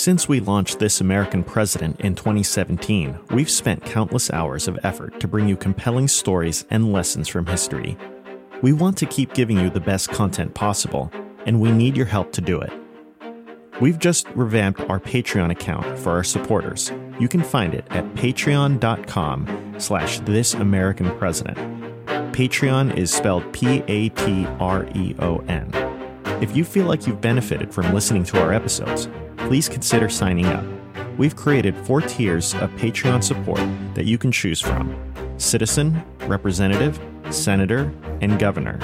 [0.00, 5.28] Since we launched This American President in 2017, we've spent countless hours of effort to
[5.28, 7.98] bring you compelling stories and lessons from history.
[8.62, 11.12] We want to keep giving you the best content possible,
[11.44, 12.72] and we need your help to do it.
[13.78, 16.90] We've just revamped our Patreon account for our supporters.
[17.18, 21.58] You can find it at patreon.com slash this American president.
[22.32, 24.00] Patreon is spelled P-A-T-R-E-O-N.
[26.42, 29.10] If you feel like you've benefited from listening to our episodes,
[29.50, 30.64] please consider signing up.
[31.18, 33.58] We've created four tiers of Patreon support
[33.96, 34.96] that you can choose from
[35.38, 37.00] citizen, representative,
[37.30, 38.78] senator, and governor.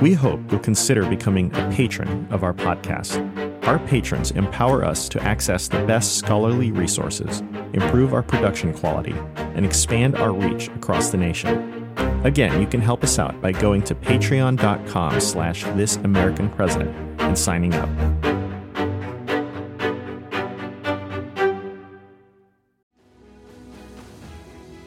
[0.00, 3.18] We hope you'll consider becoming a patron of our podcast.
[3.66, 7.40] Our patrons empower us to access the best scholarly resources,
[7.72, 11.92] improve our production quality, and expand our reach across the nation.
[12.22, 17.36] Again, you can help us out by going to patreon.com slash this American president and
[17.36, 18.23] signing up.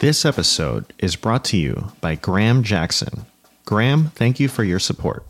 [0.00, 3.26] This episode is brought to you by Graham Jackson.
[3.64, 5.26] Graham, thank you for your support.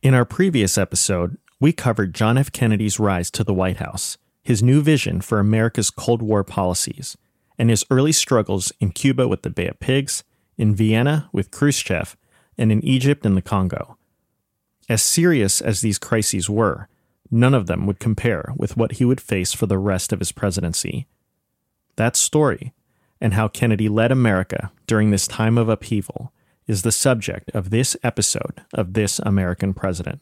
[0.00, 2.50] In our previous episode, we covered John F.
[2.50, 7.14] Kennedy's rise to the White House, his new vision for America's Cold War policies,
[7.58, 10.24] and his early struggles in Cuba with the Bay of Pigs,
[10.56, 12.16] in Vienna with Khrushchev,
[12.56, 13.98] and in Egypt and the Congo.
[14.88, 16.88] As serious as these crises were,
[17.30, 20.32] None of them would compare with what he would face for the rest of his
[20.32, 21.06] presidency.
[21.96, 22.72] That story,
[23.20, 26.32] and how Kennedy led America during this time of upheaval,
[26.66, 30.20] is the subject of this episode of This American President.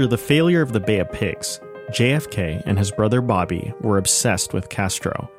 [0.00, 4.54] After the failure of the Bay of Pigs, JFK and his brother Bobby were obsessed
[4.54, 5.30] with Castro.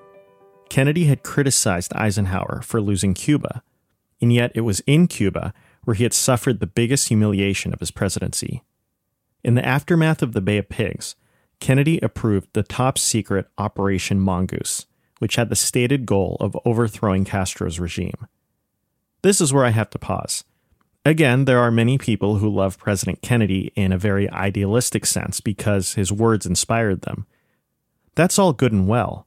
[0.69, 3.63] Kennedy had criticized Eisenhower for losing Cuba,
[4.21, 5.51] and yet it was in Cuba
[5.83, 8.61] where he had suffered the biggest humiliation of his presidency.
[9.43, 11.15] In the aftermath of the Bay of Pigs,
[11.59, 14.85] Kennedy approved the top secret Operation Mongoose,
[15.17, 18.27] which had the stated goal of overthrowing Castro's regime.
[19.23, 20.43] This is where I have to pause.
[21.03, 25.95] Again, there are many people who love President Kennedy in a very idealistic sense because
[25.95, 27.25] his words inspired them.
[28.13, 29.25] That's all good and well,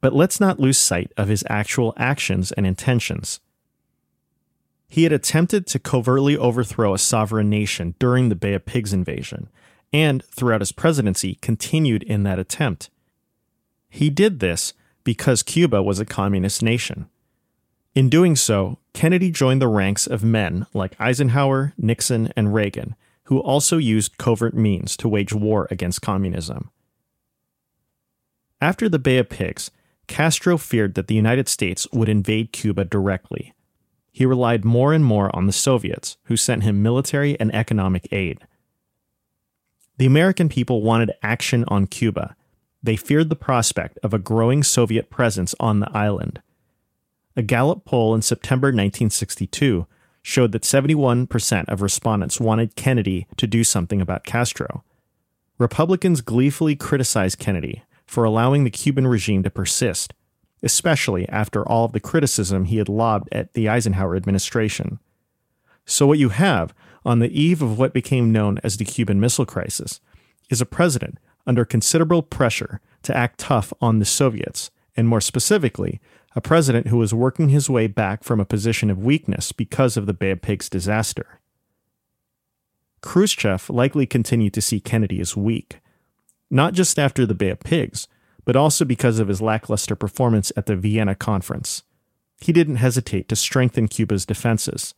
[0.00, 3.40] but let's not lose sight of his actual actions and intentions.
[4.88, 9.48] He had attempted to covertly overthrow a sovereign nation during the Bay of Pigs invasion,
[9.92, 12.90] and throughout his presidency continued in that attempt.
[13.90, 17.08] He did this because Cuba was a communist nation.
[17.98, 22.94] In doing so, Kennedy joined the ranks of men like Eisenhower, Nixon, and Reagan,
[23.24, 26.70] who also used covert means to wage war against communism.
[28.60, 29.72] After the Bay of Pigs,
[30.06, 33.52] Castro feared that the United States would invade Cuba directly.
[34.12, 38.46] He relied more and more on the Soviets, who sent him military and economic aid.
[39.96, 42.36] The American people wanted action on Cuba.
[42.80, 46.40] They feared the prospect of a growing Soviet presence on the island.
[47.38, 49.86] A Gallup poll in September 1962
[50.22, 54.82] showed that 71% of respondents wanted Kennedy to do something about Castro.
[55.56, 60.14] Republicans gleefully criticized Kennedy for allowing the Cuban regime to persist,
[60.64, 64.98] especially after all of the criticism he had lobbed at the Eisenhower administration.
[65.86, 66.74] So, what you have
[67.04, 70.00] on the eve of what became known as the Cuban Missile Crisis
[70.50, 76.00] is a president under considerable pressure to act tough on the Soviets, and more specifically,
[76.38, 80.06] a president who was working his way back from a position of weakness because of
[80.06, 81.40] the Bay of Pigs disaster.
[83.00, 85.80] Khrushchev likely continued to see Kennedy as weak,
[86.48, 88.06] not just after the Bay of Pigs,
[88.44, 91.82] but also because of his lackluster performance at the Vienna conference.
[92.40, 94.94] He didn't hesitate to strengthen Cuba's defenses.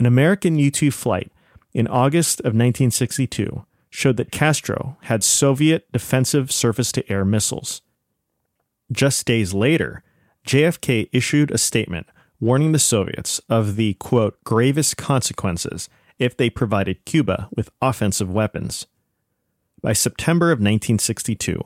[0.00, 1.30] An American U 2 flight
[1.72, 7.82] in August of 1962 showed that Castro had Soviet defensive surface to air missiles.
[8.90, 10.02] Just days later,
[10.46, 12.06] JFK issued a statement
[12.40, 15.88] warning the Soviets of the, quote, gravest consequences
[16.18, 18.86] if they provided Cuba with offensive weapons.
[19.82, 21.60] By September of 1962,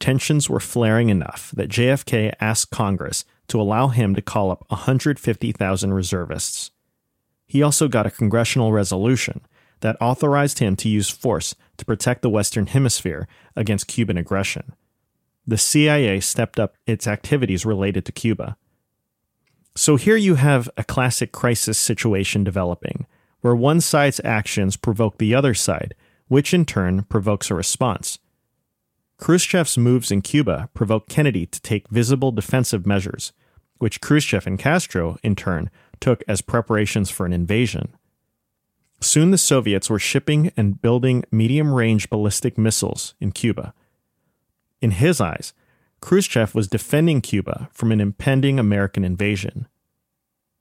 [0.00, 5.94] tensions were flaring enough that JFK asked Congress to allow him to call up 150,000
[5.94, 6.70] reservists.
[7.46, 9.40] He also got a congressional resolution
[9.80, 13.26] that authorized him to use force to protect the Western Hemisphere
[13.56, 14.74] against Cuban aggression.
[15.48, 18.58] The CIA stepped up its activities related to Cuba.
[19.74, 23.06] So here you have a classic crisis situation developing,
[23.40, 25.94] where one side's actions provoke the other side,
[26.26, 28.18] which in turn provokes a response.
[29.16, 33.32] Khrushchev's moves in Cuba provoked Kennedy to take visible defensive measures,
[33.78, 37.96] which Khrushchev and Castro, in turn, took as preparations for an invasion.
[39.00, 43.72] Soon the Soviets were shipping and building medium range ballistic missiles in Cuba.
[44.80, 45.52] In his eyes,
[46.00, 49.66] Khrushchev was defending Cuba from an impending American invasion.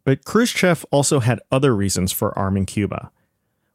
[0.04, 3.12] But Khrushchev also had other reasons for arming Cuba.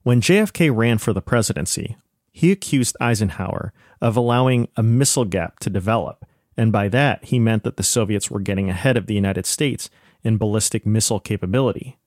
[0.03, 1.97] When JFK ran for the presidency,
[2.33, 6.25] he accused Eisenhower of allowing a missile gap to develop,
[6.57, 9.91] and by that he meant that the Soviets were getting ahead of the United States
[10.25, 11.99] in ballistic missile capability.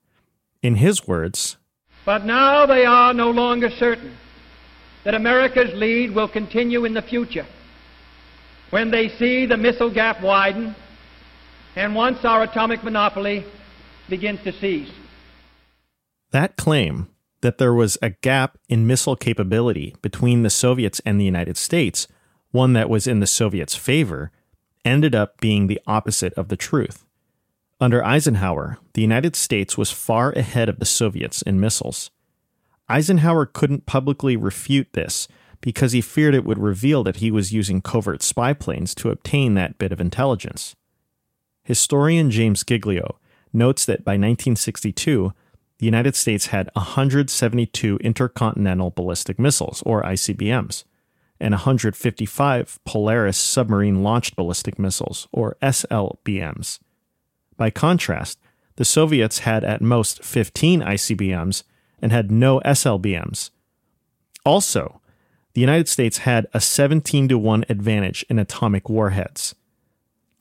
[0.62, 1.58] In his words,
[2.04, 4.18] But now they are no longer certain
[5.04, 7.46] that America's lead will continue in the future
[8.76, 10.76] when they see the missile gap widen
[11.78, 13.46] and once our atomic monopoly
[14.10, 14.92] begins to cease.
[16.32, 17.08] That claim
[17.40, 22.10] that there was a gap in missile capability between the Soviets and the United States,
[22.52, 24.30] one that was in the Soviets' favor,
[24.84, 27.06] ended up being the opposite of the truth.
[27.80, 32.12] Under Eisenhower, the United States was far ahead of the Soviets in missiles.
[32.90, 35.30] Eisenhower couldn't publicly refute this
[35.62, 39.54] because he feared it would reveal that he was using covert spy planes to obtain
[39.54, 40.76] that bit of intelligence.
[41.64, 43.18] Historian James Giglio
[43.52, 45.34] notes that by 1962,
[45.80, 50.84] the United States had 172 intercontinental ballistic missiles, or ICBMs,
[51.40, 56.80] and 155 Polaris submarine launched ballistic missiles, or SLBMs.
[57.58, 58.40] By contrast,
[58.78, 61.64] the Soviets had at most 15 ICBMs
[62.02, 63.50] and had no SLBMs.
[64.46, 65.02] Also,
[65.56, 69.56] the United States had a 17 to 1 advantage in atomic warheads.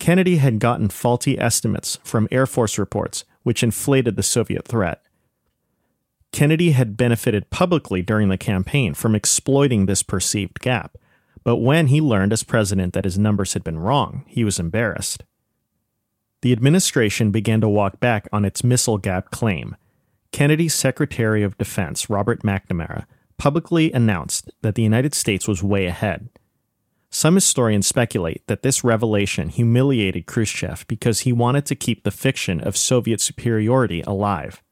[0.01, 5.03] Kennedy had gotten faulty estimates from Air Force reports, which inflated the Soviet threat.
[6.33, 10.99] Kennedy had benefited publicly during the campaign from exploiting this perceived gap,
[11.45, 15.23] but when he learned as president that his numbers had been wrong, he was embarrassed.
[16.43, 19.77] The administration began to walk back on its missile gap claim.
[20.33, 23.05] Kennedy's Secretary of Defense, Robert McNamara,
[23.37, 26.29] publicly announced that the United States was way ahead.
[27.11, 32.61] Some historians speculate that this revelation humiliated Khrushchev because he wanted to keep the fiction
[32.61, 34.63] of Soviet superiority alive.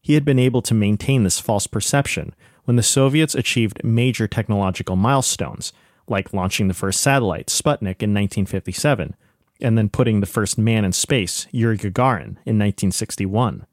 [0.00, 2.34] He had been able to maintain this false perception
[2.64, 5.72] when the Soviets achieved major technological milestones,
[6.08, 9.14] like launching the first satellite, Sputnik, in 1957,
[9.60, 13.66] and then putting the first man in space, Yuri Gagarin, in 1961.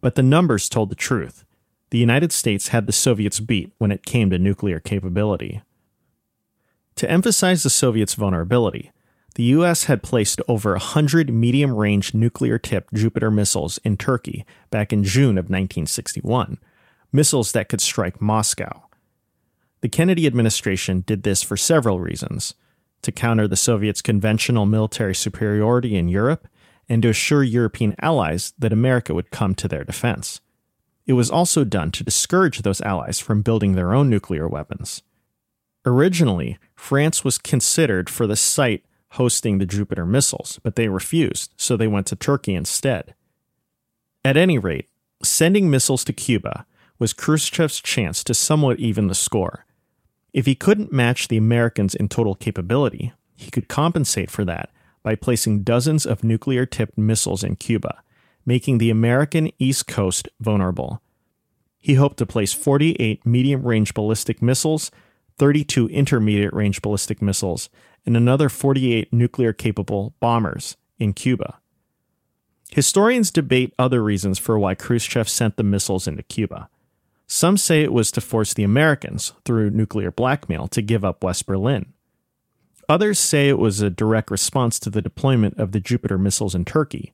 [0.00, 1.44] But the numbers told the truth.
[1.90, 5.62] The United States had the Soviets beat when it came to nuclear capability.
[6.96, 8.90] To emphasize the Soviets' vulnerability,
[9.36, 9.84] the U.S.
[9.84, 15.38] had placed over 100 medium range nuclear tipped Jupiter missiles in Turkey back in June
[15.38, 16.58] of 1961,
[17.12, 18.82] missiles that could strike Moscow.
[19.80, 22.54] The Kennedy administration did this for several reasons
[23.02, 26.48] to counter the Soviets' conventional military superiority in Europe
[26.88, 30.40] and to assure European allies that America would come to their defense.
[31.08, 35.02] It was also done to discourage those allies from building their own nuclear weapons.
[35.86, 41.78] Originally, France was considered for the site hosting the Jupiter missiles, but they refused, so
[41.78, 43.14] they went to Turkey instead.
[44.22, 44.90] At any rate,
[45.22, 46.66] sending missiles to Cuba
[46.98, 49.64] was Khrushchev's chance to somewhat even the score.
[50.34, 54.70] If he couldn't match the Americans in total capability, he could compensate for that
[55.02, 58.02] by placing dozens of nuclear tipped missiles in Cuba,
[58.48, 61.02] making the American East Coast vulnerable.
[61.78, 64.90] He hoped to place 48 medium range ballistic missiles,
[65.36, 67.68] 32 intermediate range ballistic missiles,
[68.06, 71.58] and another 48 nuclear capable bombers in Cuba.
[72.70, 76.70] Historians debate other reasons for why Khrushchev sent the missiles into Cuba.
[77.26, 81.44] Some say it was to force the Americans, through nuclear blackmail, to give up West
[81.44, 81.92] Berlin.
[82.88, 86.64] Others say it was a direct response to the deployment of the Jupiter missiles in
[86.64, 87.12] Turkey.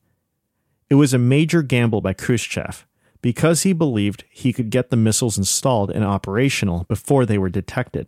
[0.94, 2.86] It was a major gamble by Khrushchev
[3.20, 8.06] because he believed he could get the missiles installed and operational before they were detected.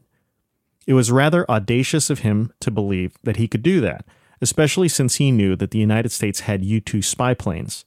[0.87, 4.05] It was rather audacious of him to believe that he could do that,
[4.40, 7.87] especially since he knew that the United States had U 2 spy planes.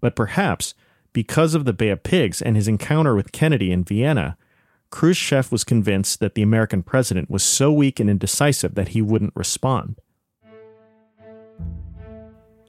[0.00, 0.74] But perhaps,
[1.12, 4.36] because of the Bay of Pigs and his encounter with Kennedy in Vienna,
[4.90, 9.34] Khrushchev was convinced that the American president was so weak and indecisive that he wouldn't
[9.34, 10.00] respond.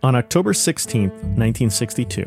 [0.02, 2.24] On October 16, 1962,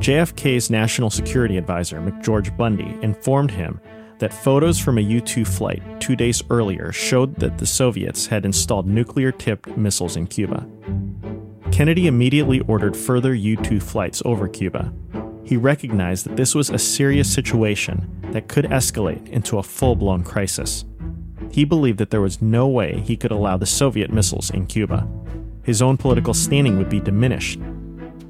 [0.00, 3.80] JFK's national security advisor, McGeorge Bundy, informed him
[4.18, 8.44] that photos from a U 2 flight two days earlier showed that the Soviets had
[8.44, 10.66] installed nuclear tipped missiles in Cuba.
[11.72, 14.92] Kennedy immediately ordered further U 2 flights over Cuba.
[15.42, 20.22] He recognized that this was a serious situation that could escalate into a full blown
[20.22, 20.84] crisis.
[21.50, 25.08] He believed that there was no way he could allow the Soviet missiles in Cuba.
[25.66, 27.60] His own political standing would be diminished.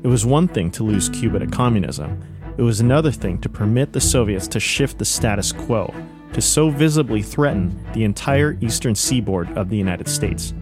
[0.02, 2.20] It was one thing to lose Cuba to communism,
[2.58, 5.92] it was another thing to permit the Soviets to shift the status quo,
[6.32, 10.54] to so visibly threaten the entire eastern seaboard of the United States.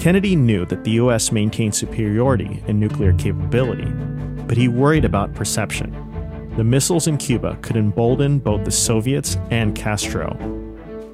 [0.00, 1.30] Kennedy knew that the U.S.
[1.30, 3.88] maintained superiority in nuclear capability,
[4.48, 5.94] but he worried about perception.
[6.56, 10.36] The missiles in Cuba could embolden both the Soviets and Castro.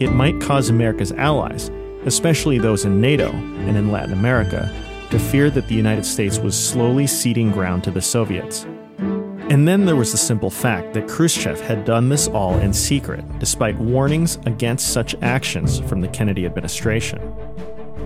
[0.01, 1.71] It might cause America's allies,
[2.07, 4.71] especially those in NATO and in Latin America,
[5.11, 8.67] to fear that the United States was slowly ceding ground to the Soviets.
[9.51, 13.23] And then there was the simple fact that Khrushchev had done this all in secret,
[13.39, 17.21] despite warnings against such actions from the Kennedy administration.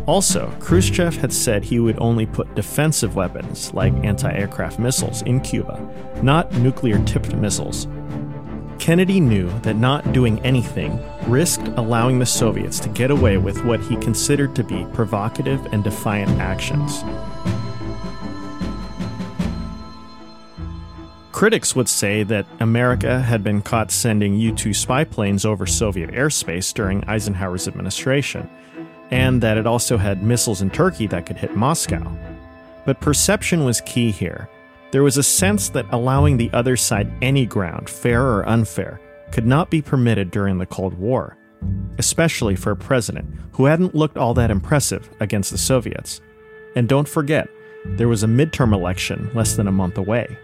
[0.07, 5.41] Also, Khrushchev had said he would only put defensive weapons, like anti aircraft missiles, in
[5.41, 5.81] Cuba,
[6.23, 7.87] not nuclear tipped missiles.
[8.79, 13.81] Kennedy knew that not doing anything risked allowing the Soviets to get away with what
[13.81, 17.03] he considered to be provocative and defiant actions.
[21.33, 26.11] Critics would say that America had been caught sending U 2 spy planes over Soviet
[26.13, 28.49] airspace during Eisenhower's administration,
[29.11, 32.11] and that it also had missiles in Turkey that could hit Moscow.
[32.87, 34.49] But perception was key here.
[34.97, 38.99] There was a sense that allowing the other side any ground, fair or unfair,
[39.31, 41.37] could not be permitted during the Cold War,
[41.99, 46.23] especially for a president who hadn't looked all that impressive against the Soviets.
[46.77, 47.47] And don't forget,
[47.85, 50.35] there was a midterm election less than a month away.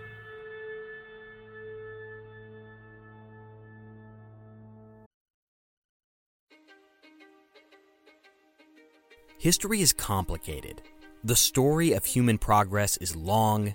[9.38, 10.82] History is complicated.
[11.24, 13.74] The story of human progress is long,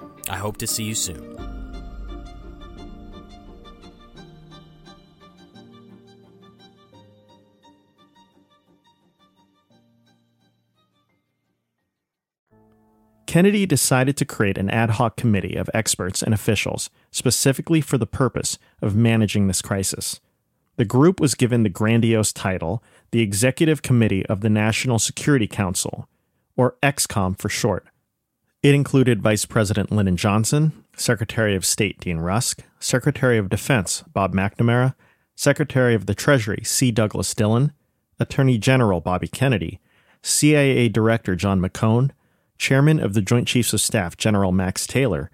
[0.31, 1.37] I hope to see you soon.
[13.27, 18.07] Kennedy decided to create an ad hoc committee of experts and officials specifically for the
[18.07, 20.21] purpose of managing this crisis.
[20.77, 26.07] The group was given the grandiose title the Executive Committee of the National Security Council,
[26.55, 27.85] or ExComm for short.
[28.63, 34.35] It included Vice President Lyndon Johnson, Secretary of State Dean Rusk, Secretary of Defense Bob
[34.35, 34.93] McNamara,
[35.35, 36.91] Secretary of the Treasury C.
[36.91, 37.71] Douglas Dillon,
[38.19, 39.79] Attorney General Bobby Kennedy,
[40.21, 42.11] CIA Director John McCone,
[42.59, 45.31] Chairman of the Joint Chiefs of Staff General Max Taylor,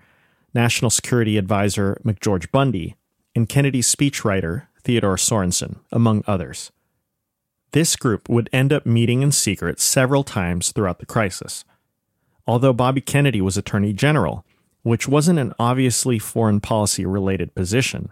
[0.53, 2.96] National Security Advisor McGeorge Bundy,
[3.36, 6.72] and Kennedy's speechwriter Theodore Sorensen, among others.
[7.74, 11.65] This group would end up meeting in secret several times throughout the crisis.
[12.48, 14.46] Although Bobby Kennedy was Attorney General,
[14.84, 18.12] which wasn't an obviously foreign policy related position,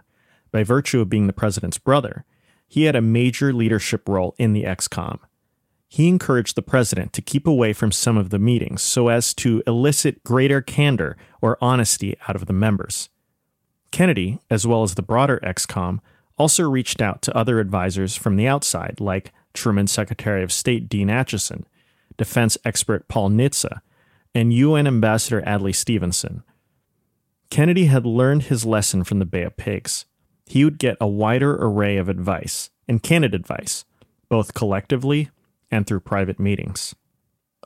[0.52, 2.24] by virtue of being the president's brother,
[2.68, 5.18] he had a major leadership role in the ExComm.
[5.88, 9.62] He encouraged the president to keep away from some of the meetings so as to
[9.66, 13.08] elicit greater candor or honesty out of the members.
[13.92, 16.00] Kennedy, as well as the broader ExComm,
[16.36, 21.08] also reached out to other advisors from the outside, like Truman Secretary of State Dean
[21.08, 21.64] Acheson,
[22.18, 23.80] defense expert Paul Nitze,
[24.36, 26.42] and UN Ambassador Adlai Stevenson.
[27.48, 30.04] Kennedy had learned his lesson from the Bay of Pigs.
[30.44, 33.86] He would get a wider array of advice, and candid advice,
[34.28, 35.30] both collectively
[35.70, 36.94] and through private meetings.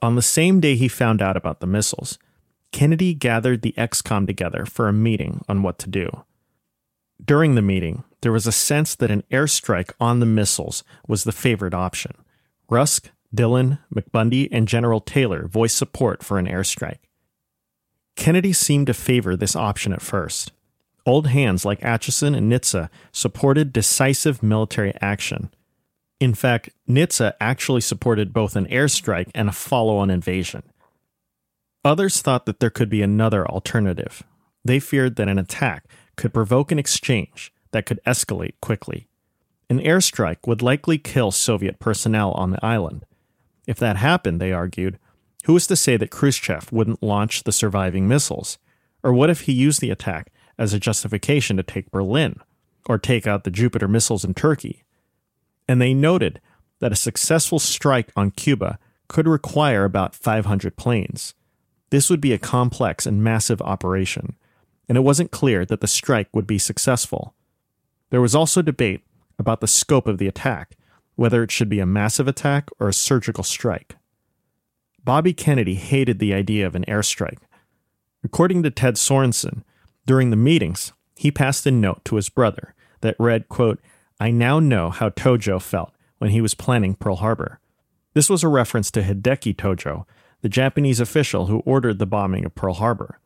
[0.01, 2.21] On the same day he found out about the missiles,
[2.71, 6.23] Kennedy gathered the ExComm together for a meeting on what to do.
[7.23, 11.33] During the meeting, there was a sense that an airstrike on the missiles was the
[11.33, 12.13] favored option.
[12.69, 16.99] Rusk, Dillon, McBundy, and General Taylor voiced support for an airstrike.
[18.17, 20.53] Kennedy seemed to favor this option at first.
[21.07, 25.51] Old hands like Acheson and Nitze supported decisive military action.
[26.21, 30.63] In fact, Nitze actually supported both an airstrike and a follow on invasion.
[31.83, 34.23] Others thought that there could be another alternative.
[34.65, 35.85] They feared that an attack
[36.17, 39.09] could provoke an exchange that could escalate quickly.
[39.71, 43.07] An airstrike would likely kill Soviet personnel on the island.
[43.71, 44.99] If that happened, they argued,
[45.45, 48.59] who was to say that Khrushchev wouldn't launch the surviving missiles?
[49.05, 52.41] Or what if he used the attack as a justification to take Berlin,
[52.89, 54.83] or take out the Jupiter missiles in Turkey?
[55.69, 56.41] And they noted
[56.81, 61.35] that a successful strike on Cuba could require about 500 planes.
[61.91, 64.35] This would be a complex and massive operation,
[64.89, 67.35] and it wasn't clear that the strike would be successful.
[68.11, 69.03] There was also debate
[69.39, 70.77] about the scope of the attack,
[71.21, 73.97] whether it should be a massive attack or a surgical strike.
[75.05, 77.41] Bobby Kennedy hated the idea of an airstrike.
[78.25, 79.63] According to Ted Sorensen,
[80.07, 83.81] during the meetings, he passed a note to his brother that read, quote,
[84.19, 87.61] I now know how Tojo felt when he was planning Pearl Harbor.
[88.15, 90.07] This was a reference to Hideki Tojo,
[90.41, 93.21] the Japanese official who ordered the bombing of Pearl Harbor.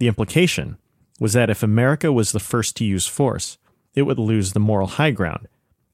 [0.00, 0.76] The implication
[1.20, 3.58] was that if America was the first to use force,
[3.94, 5.46] it would lose the moral high ground.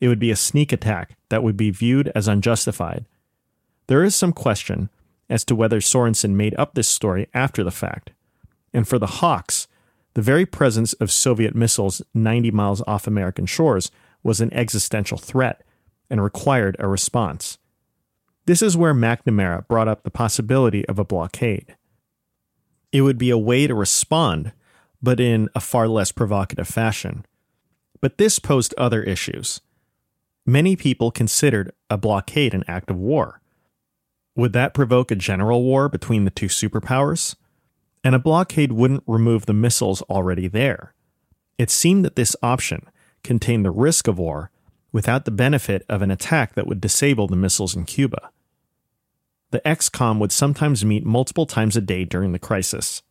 [0.05, 3.07] It would be a sneak attack that would be viewed as unjustified.
[3.87, 4.91] There is some question
[5.31, 8.11] as to whether Sorensen made up this story after the fact.
[8.75, 9.67] And for the Hawks,
[10.13, 13.91] the very presence of Soviet missiles 90 miles off American shores
[14.23, 15.63] was an existential threat
[16.11, 17.57] and required a response.
[18.45, 21.77] This is where McNamara brought up the possibility of a blockade.
[22.93, 24.53] It would be a way to respond,
[25.03, 27.25] but in a far less provocative fashion.
[28.03, 29.63] But this posed other issues.
[30.47, 33.41] Many people considered a blockade an act of war.
[34.37, 37.35] Would that provoke a general war between the two superpowers?
[38.03, 40.95] And a blockade wouldn't remove the missiles already there.
[41.57, 42.89] It seemed that this option
[43.23, 44.51] contained the risk of war
[44.93, 48.31] without the benefit of an attack that would disable the missiles in Cuba.
[49.51, 53.03] The ExComm would sometimes meet multiple times a day during the crisis.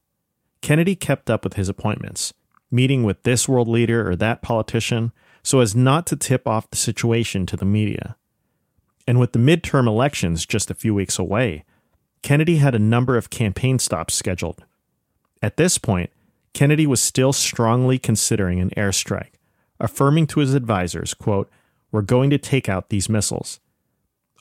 [0.62, 2.34] Kennedy kept up with his appointments,
[2.70, 5.12] meeting with this world leader or that politician
[5.44, 8.16] so as not to tip off the situation to the media.
[9.06, 11.66] And with the midterm elections just a few weeks away,
[12.22, 14.64] Kennedy had a number of campaign stops scheduled.
[15.42, 16.10] At this point,
[16.54, 19.34] Kennedy was still strongly considering an airstrike,
[19.80, 21.52] affirming to his advisors, quote,
[21.92, 23.60] We're going to take out these missiles.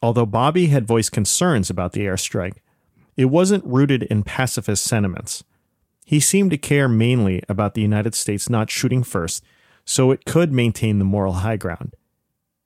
[0.01, 2.59] Although Bobby had voiced concerns about the airstrike,
[3.17, 5.43] it wasn't rooted in pacifist sentiments.
[6.05, 9.43] He seemed to care mainly about the United States not shooting first,
[9.85, 11.95] so it could maintain the moral high ground.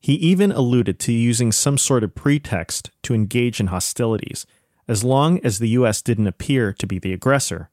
[0.00, 4.46] He even alluded to using some sort of pretext to engage in hostilities,
[4.86, 6.00] as long as the U.S.
[6.00, 7.70] didn't appear to be the aggressor.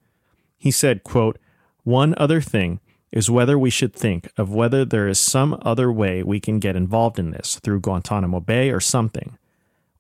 [0.58, 1.38] He said, quote,
[1.84, 2.80] One other thing
[3.12, 6.76] is whether we should think of whether there is some other way we can get
[6.76, 9.38] involved in this through Guantanamo Bay or something,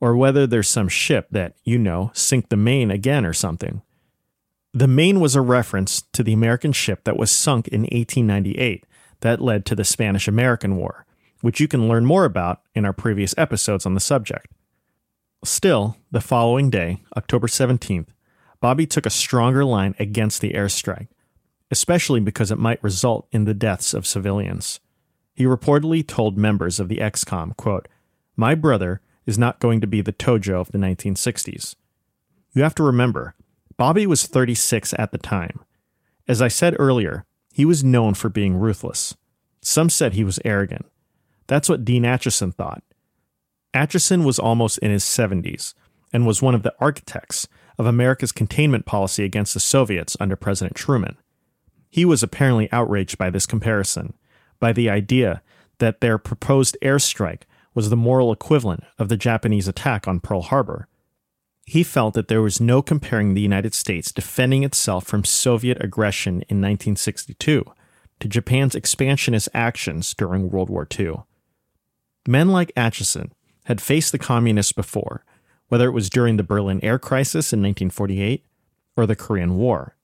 [0.01, 3.83] or whether there's some ship that, you know, sink the Maine again or something.
[4.73, 8.85] The Maine was a reference to the American ship that was sunk in 1898
[9.23, 11.05] that led to the Spanish American War,
[11.41, 14.47] which you can learn more about in our previous episodes on the subject.
[15.43, 18.07] Still, the following day, October 17th,
[18.61, 21.07] Bobby took a stronger line against the airstrike,
[21.71, 24.79] especially because it might result in the deaths of civilians.
[25.33, 27.87] He reportedly told members of the ExComm, quote,
[28.37, 31.75] My brother is not going to be the Tojo of the 1960s.
[32.53, 33.35] You have to remember,
[33.77, 35.59] Bobby was 36 at the time.
[36.27, 39.15] As I said earlier, he was known for being ruthless.
[39.61, 40.87] Some said he was arrogant.
[41.47, 42.83] That's what Dean Acheson thought.
[43.73, 45.75] Acheson was almost in his 70s
[46.11, 50.75] and was one of the architects of America's containment policy against the Soviets under President
[50.75, 51.15] Truman.
[51.89, 54.13] He was apparently outraged by this comparison,
[54.59, 55.43] by the idea
[55.77, 57.43] that their proposed airstrike
[57.75, 60.87] was the moral equivalent of the Japanese attack on Pearl Harbor.
[61.65, 66.35] He felt that there was no comparing the United States defending itself from Soviet aggression
[66.49, 67.63] in 1962
[68.19, 71.23] to Japan's expansionist actions during World War II.
[72.27, 73.31] Men like Acheson
[73.65, 75.23] had faced the communists before,
[75.69, 78.45] whether it was during the Berlin Air Crisis in 1948
[78.95, 79.95] or the Korean War.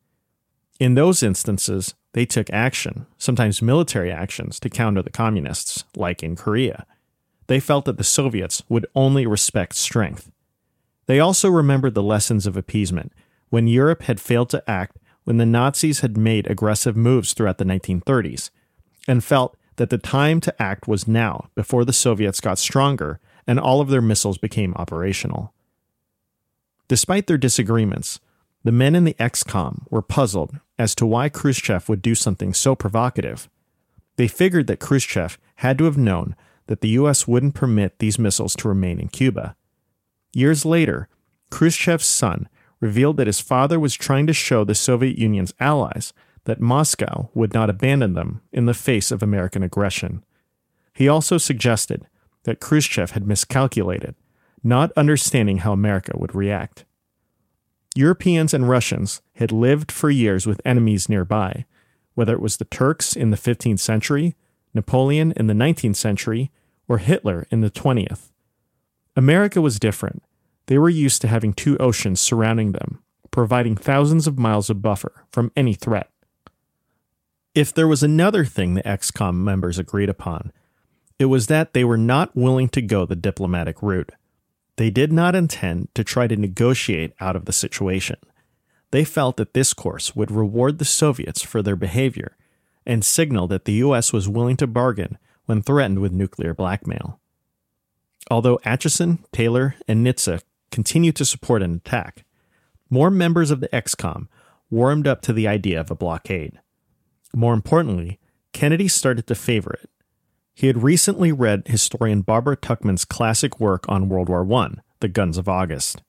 [0.79, 6.35] In those instances, they took action, sometimes military actions, to counter the communists, like in
[6.35, 6.85] Korea.
[7.47, 10.31] They felt that the Soviets would only respect strength.
[11.09, 13.13] They also remembered the lessons of appeasement
[13.49, 17.65] when Europe had failed to act when the Nazis had made aggressive moves throughout the
[17.65, 18.51] 1930s,
[19.07, 23.59] and felt that the time to act was now before the Soviets got stronger and
[23.59, 25.51] all of their missiles became operational.
[26.87, 28.19] Despite their disagreements,
[28.63, 32.75] the men in the ExComm were puzzled as to why Khrushchev would do something so
[32.75, 33.49] provocative.
[34.17, 36.35] They figured that Khrushchev had to have known
[36.67, 39.55] that the US wouldn't permit these missiles to remain in Cuba.
[40.33, 41.07] Years later,
[41.49, 42.47] Khrushchev's son
[42.79, 46.13] revealed that his father was trying to show the Soviet Union's allies
[46.45, 50.23] that Moscow would not abandon them in the face of American aggression.
[50.93, 52.07] He also suggested
[52.43, 54.15] that Khrushchev had miscalculated,
[54.63, 56.85] not understanding how America would react.
[57.95, 61.65] Europeans and Russians had lived for years with enemies nearby,
[62.13, 64.35] whether it was the Turks in the 15th century,
[64.73, 66.51] Napoleon in the 19th century,
[66.87, 68.31] or Hitler in the 20th.
[69.15, 70.23] America was different.
[70.67, 75.25] They were used to having two oceans surrounding them, providing thousands of miles of buffer
[75.31, 76.09] from any threat.
[77.55, 80.51] If there was another thing the ExComm members agreed upon,
[81.17, 84.11] it was that they were not willing to go the diplomatic route.
[84.77, 88.17] They did not intend to try to negotiate out of the situation.
[88.91, 92.37] They felt that this course would reward the Soviets for their behavior
[92.85, 97.18] and signal that the US was willing to bargain when threatened with nuclear blackmail.
[98.29, 102.25] Although Acheson, Taylor, and Nitze continued to support an attack,
[102.89, 104.27] more members of the ExComm
[104.69, 106.59] warmed up to the idea of a blockade.
[107.33, 108.19] More importantly,
[108.53, 109.89] Kennedy started to favor it
[110.59, 115.37] he had recently read historian Barbara Tuchman's classic work on World War I, The Guns
[115.37, 116.03] of August.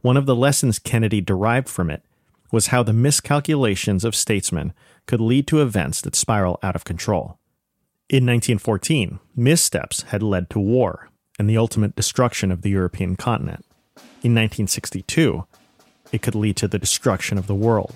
[0.00, 2.04] One of the lessons Kennedy derived from it
[2.52, 4.74] was how the miscalculations of statesmen
[5.06, 7.40] could lead to events that spiral out of control.
[8.08, 11.09] In 1914, missteps had led to war
[11.40, 13.64] and the ultimate destruction of the European continent.
[14.22, 15.46] In 1962,
[16.12, 17.94] it could lead to the destruction of the world.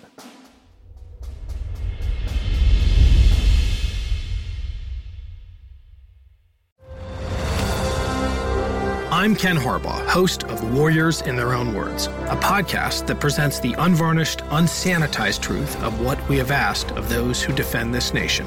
[9.12, 13.74] I'm Ken Harbaugh, host of Warriors in Their Own Words, a podcast that presents the
[13.74, 18.46] unvarnished, unsanitized truth of what we have asked of those who defend this nation.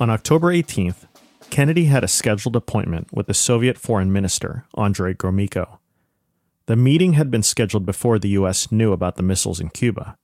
[0.00, 1.06] On October 18th,
[1.50, 5.76] Kennedy had a scheduled appointment with the Soviet Foreign Minister, Andrei Gromyko.
[6.64, 8.72] The meeting had been scheduled before the U.S.
[8.72, 10.16] knew about the missiles in Cuba.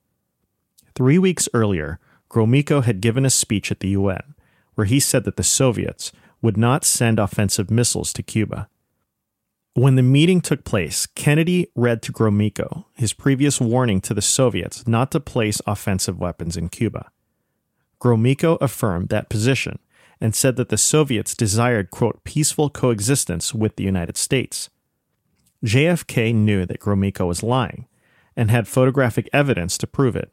[0.94, 4.34] Three weeks earlier, Gromyko had given a speech at the UN
[4.76, 6.10] where he said that the Soviets
[6.40, 8.70] would not send offensive missiles to Cuba.
[9.74, 14.86] When the meeting took place, Kennedy read to Gromyko his previous warning to the Soviets
[14.86, 17.10] not to place offensive weapons in Cuba.
[18.00, 19.78] Gromyko affirmed that position
[20.20, 24.70] and said that the Soviets desired, quote, peaceful coexistence with the United States.
[25.64, 27.86] JFK knew that Gromyko was lying
[28.36, 30.32] and had photographic evidence to prove it.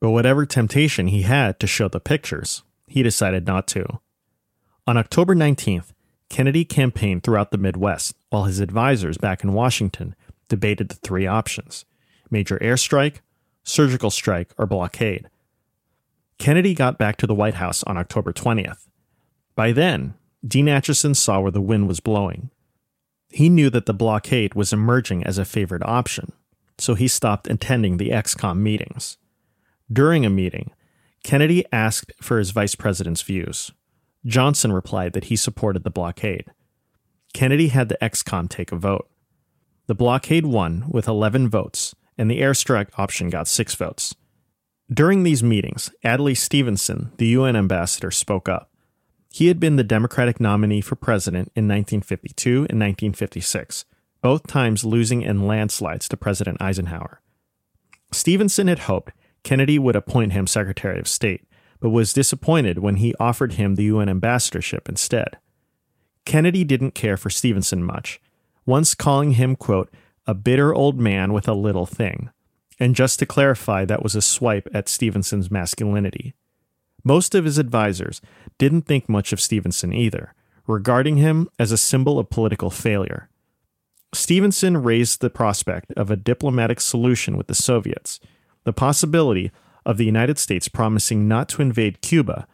[0.00, 4.00] But whatever temptation he had to show the pictures, he decided not to.
[4.86, 5.92] On October 19th,
[6.28, 10.14] Kennedy campaigned throughout the Midwest while his advisors back in Washington
[10.48, 11.84] debated the three options
[12.30, 13.20] major airstrike,
[13.62, 15.28] surgical strike, or blockade.
[16.44, 18.86] Kennedy got back to the White House on October 20th.
[19.54, 20.12] By then,
[20.46, 22.50] Dean Acheson saw where the wind was blowing.
[23.30, 26.34] He knew that the blockade was emerging as a favored option,
[26.76, 29.16] so he stopped attending the ExComm meetings.
[29.90, 30.72] During a meeting,
[31.22, 33.72] Kennedy asked for his vice president's views.
[34.26, 36.44] Johnson replied that he supported the blockade.
[37.32, 39.08] Kennedy had the ExComm take a vote.
[39.86, 44.14] The blockade won with 11 votes, and the airstrike option got six votes.
[44.92, 48.70] During these meetings, Adlai Stevenson, the UN ambassador, spoke up.
[49.30, 53.86] He had been the Democratic nominee for president in 1952 and 1956,
[54.20, 57.20] both times losing in landslides to President Eisenhower.
[58.12, 61.46] Stevenson had hoped Kennedy would appoint him Secretary of State,
[61.80, 65.38] but was disappointed when he offered him the UN ambassadorship instead.
[66.26, 68.20] Kennedy didn't care for Stevenson much,
[68.66, 69.92] once calling him, quote,
[70.26, 72.30] a bitter old man with a little thing.
[72.78, 76.34] And just to clarify, that was a swipe at Stevenson's masculinity.
[77.04, 78.20] Most of his advisers
[78.58, 80.34] didn't think much of Stevenson either,
[80.66, 83.28] regarding him as a symbol of political failure.
[84.12, 88.20] Stevenson raised the prospect of a diplomatic solution with the Soviets,
[88.64, 89.50] the possibility
[89.84, 92.46] of the United States promising not to invade Cuba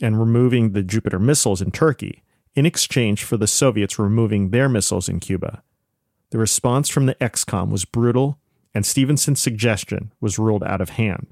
[0.00, 2.22] and removing the Jupiter missiles in Turkey
[2.54, 5.62] in exchange for the Soviets removing their missiles in Cuba.
[6.30, 8.38] The response from the ExComm was brutal,
[8.78, 11.26] and Stevenson's suggestion was ruled out of hand.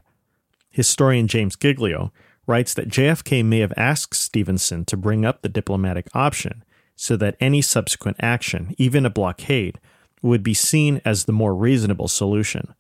[0.69, 2.13] Historian James Giglio
[2.49, 6.65] writes that JFK may have asked Stevenson to bring up the diplomatic option
[6.97, 9.79] so that any subsequent action, even a blockade,
[10.23, 12.75] would be seen as the more reasonable solution.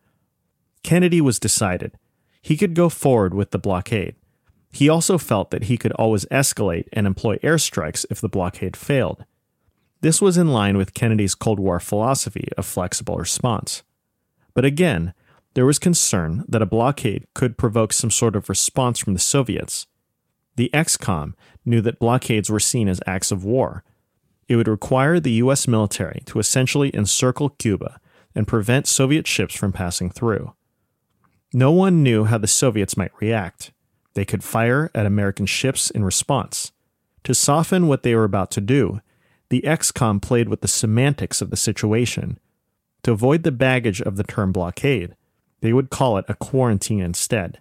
[0.82, 1.96] Kennedy was decided.
[2.42, 4.16] He could go forward with the blockade.
[4.72, 9.26] He also felt that he could always escalate and employ airstrikes if the blockade failed.
[10.00, 13.84] This was in line with Kennedy's Cold War philosophy of flexible response.
[14.56, 15.12] But again,
[15.52, 19.86] there was concern that a blockade could provoke some sort of response from the Soviets.
[20.56, 21.34] The ExComm
[21.66, 23.84] knew that blockades were seen as acts of war.
[24.48, 25.68] It would require the U.S.
[25.68, 28.00] military to essentially encircle Cuba
[28.34, 30.54] and prevent Soviet ships from passing through.
[31.52, 33.72] No one knew how the Soviets might react.
[34.14, 36.72] They could fire at American ships in response.
[37.24, 39.02] To soften what they were about to do,
[39.50, 42.38] the ExComm played with the semantics of the situation.
[43.06, 45.14] To avoid the baggage of the term blockade,
[45.60, 47.60] they would call it a quarantine instead.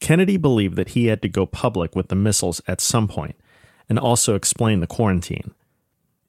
[0.00, 3.36] Kennedy believed that he had to go public with the missiles at some point
[3.88, 5.54] and also explain the quarantine.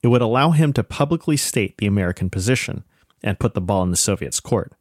[0.03, 2.83] It would allow him to publicly state the American position
[3.23, 4.73] and put the ball in the Soviets' court.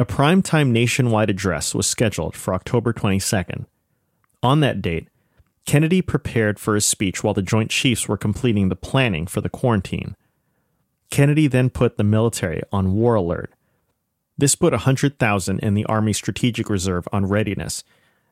[0.00, 3.66] A prime-time nationwide address was scheduled for October 22nd.
[4.42, 5.06] On that date,
[5.66, 9.48] Kennedy prepared for his speech while the Joint Chiefs were completing the planning for the
[9.48, 10.16] quarantine.
[11.14, 13.52] Kennedy then put the military on war alert.
[14.36, 17.84] This put 100,000 in the Army Strategic Reserve on readiness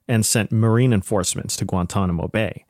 [0.09, 2.65] and sent Marine enforcements to Guantanamo Bay.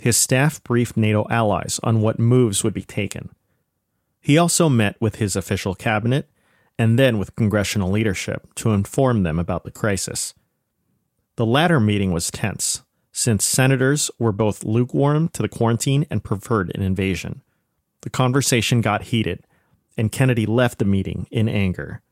[0.00, 3.30] His staff briefed NATO allies on what moves would be taken.
[4.20, 6.28] He also met with his official cabinet
[6.76, 10.34] and then with congressional leadership to inform them about the crisis.
[11.36, 16.72] The latter meeting was tense, since senators were both lukewarm to the quarantine and preferred
[16.74, 17.42] an invasion.
[18.02, 19.44] The conversation got heated,
[19.96, 22.02] and Kennedy left the meeting in anger.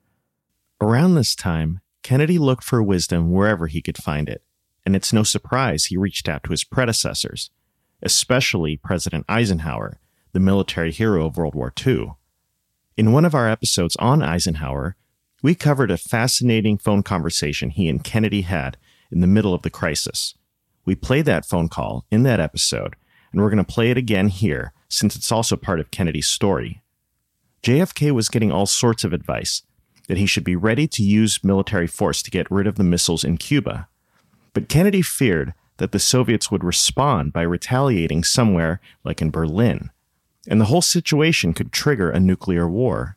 [0.80, 4.42] Around this time, Kennedy looked for wisdom wherever he could find it,
[4.84, 7.50] and it's no surprise he reached out to his predecessors,
[8.02, 9.98] especially President Eisenhower,
[10.32, 12.12] the military hero of World War II.
[12.96, 14.96] In one of our episodes on Eisenhower,
[15.42, 18.76] we covered a fascinating phone conversation he and Kennedy had
[19.10, 20.34] in the middle of the crisis.
[20.84, 22.96] We played that phone call in that episode,
[23.32, 26.82] and we're going to play it again here since it's also part of Kennedy's story.
[27.62, 29.62] JFK was getting all sorts of advice
[30.06, 33.24] that he should be ready to use military force to get rid of the missiles
[33.24, 33.88] in Cuba.
[34.54, 39.90] But Kennedy feared that the Soviets would respond by retaliating somewhere like in Berlin
[40.48, 43.16] and the whole situation could trigger a nuclear war.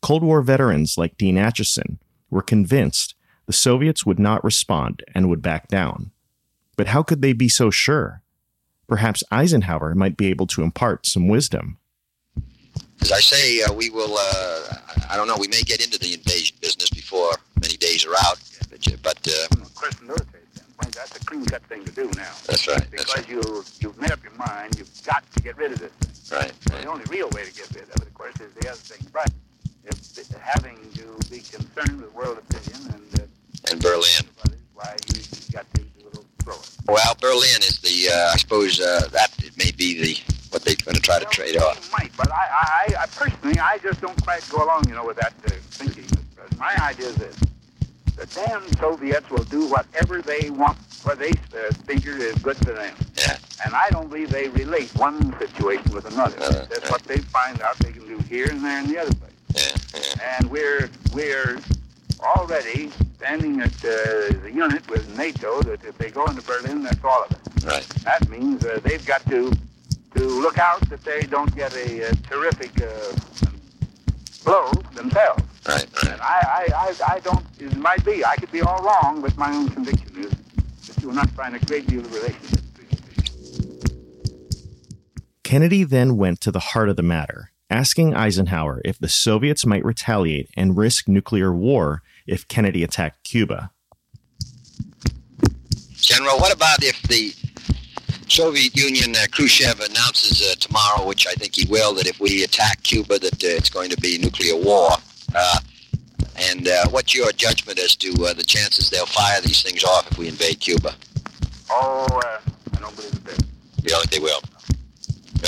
[0.00, 1.98] Cold War veterans like Dean Acheson
[2.30, 3.14] were convinced
[3.46, 6.10] the Soviets would not respond and would back down.
[6.76, 8.22] But how could they be so sure?
[8.88, 11.78] Perhaps Eisenhower might be able to impart some wisdom.
[13.00, 14.74] As I say, uh, we will, uh,
[15.08, 18.38] I don't know, we may get into the invasion business before many days are out.
[18.70, 22.32] But, but uh, of course, military standpoint, that's a clean cut thing to do now.
[22.46, 22.90] That's right.
[22.90, 23.28] Because that's right.
[23.28, 26.38] you, you've made up your mind, you've got to get rid of this thing.
[26.38, 26.60] Right.
[26.82, 29.06] The only real way to get rid of it, of course, is the other thing.
[29.12, 29.30] Right.
[29.84, 29.98] If
[30.48, 34.24] having to be concerned with world opinion and uh, and Berlin.
[34.74, 35.22] Why you
[35.52, 35.82] got to
[36.86, 38.10] Well, Berlin is the.
[38.12, 41.32] Uh, I suppose uh, that may be the what they're going to try to well,
[41.32, 41.92] trade off.
[41.92, 45.18] Might, but I, I, I personally, I just don't quite go along, you know, with
[45.18, 46.04] that uh, thinking.
[46.58, 47.36] My idea is this:
[48.16, 52.72] the damn Soviets will do whatever they want, what they uh, figure is good for
[52.72, 52.94] them.
[53.16, 53.36] Yeah.
[53.64, 56.36] And I don't believe they relate one situation with another.
[56.40, 58.98] Uh, That's uh, what they find out they can do here and there and the
[58.98, 59.32] other place.
[59.54, 60.36] Yeah, yeah.
[60.38, 61.58] And we're we're
[62.20, 67.02] already standing at uh, the unit with NATO that if they go into Berlin, that's
[67.04, 67.64] all of it.
[67.64, 67.88] Right.
[68.04, 69.52] That means uh, they've got to
[70.14, 72.88] to look out that they don't get a, a terrific uh,
[74.44, 75.42] blow themselves.
[75.68, 75.86] Right.
[76.02, 76.20] And Right.
[76.20, 79.54] I, I, I, I don't, it might be, I could be all wrong, but my
[79.54, 80.30] own conviction is
[80.86, 84.38] that you will not find a great deal of relationship between the two.
[85.44, 89.84] Kennedy then went to the heart of the matter, asking Eisenhower if the Soviets might
[89.84, 93.70] retaliate and risk nuclear war if Kennedy attacked Cuba.
[95.96, 97.34] General, what about if the
[98.28, 102.44] Soviet Union, uh, Khrushchev announces uh, tomorrow, which I think he will, that if we
[102.44, 104.90] attack Cuba, that uh, it's going to be nuclear war?
[105.34, 105.58] Uh,
[106.36, 110.10] and uh, what's your judgment as to uh, the chances they'll fire these things off
[110.12, 110.94] if we invade Cuba?
[111.70, 112.38] Oh, uh,
[112.76, 113.42] I don't believe it.
[113.82, 114.40] You don't think they will?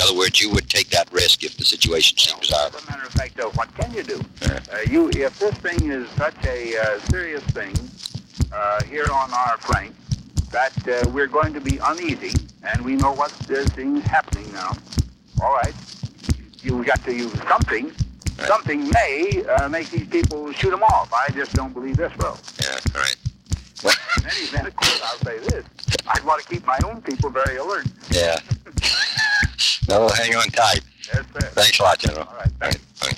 [0.01, 2.79] In other words, you would take that risk if the situation seemed As desirable.
[2.79, 4.19] a matter of fact, though, what can you do?
[4.41, 4.59] Yeah.
[4.73, 7.75] Uh, you, if this thing is such a uh, serious thing
[8.51, 9.93] uh, here on our flank,
[10.49, 12.33] that uh, we're going to be uneasy,
[12.63, 14.75] and we know what uh, things happening now.
[15.39, 15.75] All right,
[16.63, 17.85] you got to use something.
[18.39, 18.47] Right.
[18.47, 21.13] Something may uh, make these people shoot them off.
[21.13, 22.39] I just don't believe this will.
[22.63, 23.15] Yeah, all right.
[23.83, 25.63] Well, In any event, of course, I'll say this:
[26.07, 27.85] I'd want to keep my own people very alert.
[28.09, 28.39] yeah.
[29.91, 30.81] No, hang on tight.
[31.07, 31.39] Yes, sir.
[31.51, 32.27] Thanks a lot, General.
[32.27, 32.79] All right, thanks.
[33.01, 33.17] All right.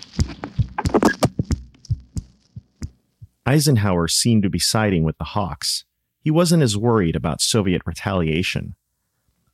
[3.46, 5.86] Eisenhower seemed to be siding with the Hawks.
[6.22, 8.76] He wasn't as worried about Soviet retaliation.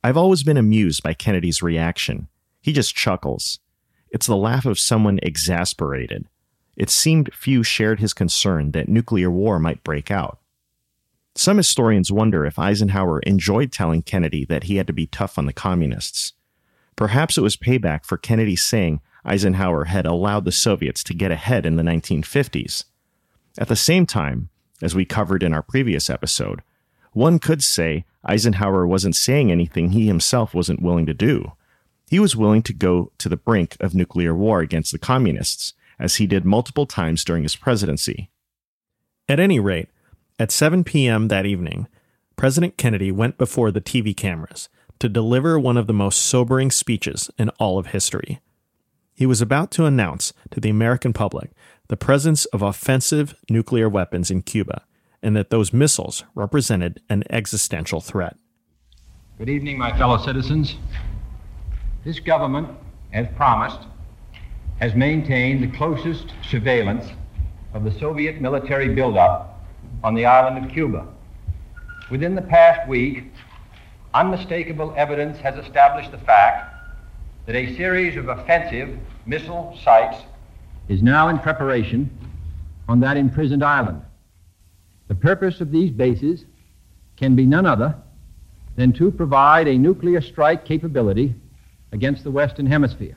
[0.02, 2.28] I've always been amused by Kennedy's reaction.
[2.62, 3.58] He just chuckles.
[4.10, 6.26] It's the laugh of someone exasperated.
[6.76, 10.38] It seemed few shared his concern that nuclear war might break out.
[11.34, 15.46] Some historians wonder if Eisenhower enjoyed telling Kennedy that he had to be tough on
[15.46, 16.32] the communists.
[17.00, 21.64] Perhaps it was payback for Kennedy saying Eisenhower had allowed the Soviets to get ahead
[21.64, 22.84] in the 1950s.
[23.56, 24.50] At the same time,
[24.82, 26.60] as we covered in our previous episode,
[27.12, 31.52] one could say Eisenhower wasn't saying anything he himself wasn't willing to do.
[32.10, 36.16] He was willing to go to the brink of nuclear war against the communists, as
[36.16, 38.28] he did multiple times during his presidency.
[39.26, 39.88] At any rate,
[40.38, 41.28] at 7 p.m.
[41.28, 41.88] that evening,
[42.36, 44.68] President Kennedy went before the TV cameras
[45.00, 48.40] to deliver one of the most sobering speeches in all of history.
[49.14, 51.50] He was about to announce to the American public
[51.88, 54.84] the presence of offensive nuclear weapons in Cuba
[55.22, 58.36] and that those missiles represented an existential threat.
[59.38, 60.76] Good evening, my fellow citizens.
[62.04, 62.68] This government,
[63.12, 63.80] as promised,
[64.80, 67.06] has maintained the closest surveillance
[67.74, 69.66] of the Soviet military buildup
[70.02, 71.06] on the island of Cuba.
[72.10, 73.24] Within the past week,
[74.14, 76.74] unmistakable evidence has established the fact
[77.46, 80.22] that a series of offensive missile sites
[80.88, 82.10] is now in preparation
[82.88, 84.02] on that imprisoned island.
[85.08, 86.44] The purpose of these bases
[87.16, 87.96] can be none other
[88.76, 91.34] than to provide a nuclear strike capability
[91.92, 93.16] against the Western Hemisphere.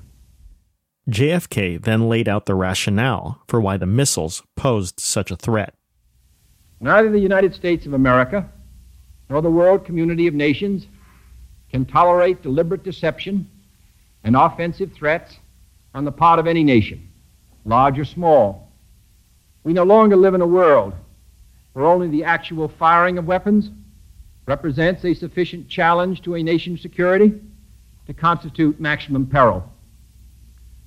[1.10, 5.76] JFK then laid out the rationale for why the missiles posed such a threat.
[6.80, 8.50] Neither the United States of America
[9.34, 10.86] nor the world community of nations
[11.72, 13.50] can tolerate deliberate deception
[14.24, 15.40] and offensive threats
[15.96, 17.10] on the part of any nation,
[17.66, 18.72] large or small.
[19.64, 20.94] We no longer live in a world
[21.72, 23.72] where only the actual firing of weapons
[24.46, 27.34] represents a sufficient challenge to a nation's security
[28.06, 29.68] to constitute maximum peril.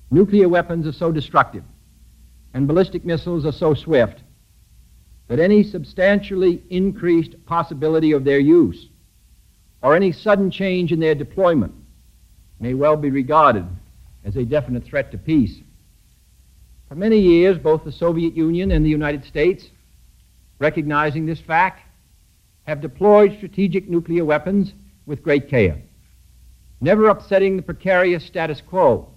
[0.09, 1.65] Nuclear weapons are so destructive,
[2.53, 4.23] and ballistic missiles are so swift
[5.27, 8.87] that any substantially increased possibility of their use
[9.81, 11.73] or any sudden change in their deployment
[12.59, 13.65] may well be regarded
[14.23, 15.59] as a definite threat to peace.
[16.87, 19.69] For many years, both the Soviet Union and the United States,
[20.59, 21.81] recognizing this fact,
[22.63, 24.73] have deployed strategic nuclear weapons
[25.05, 25.81] with great care,
[26.81, 29.09] never upsetting the precarious status quo,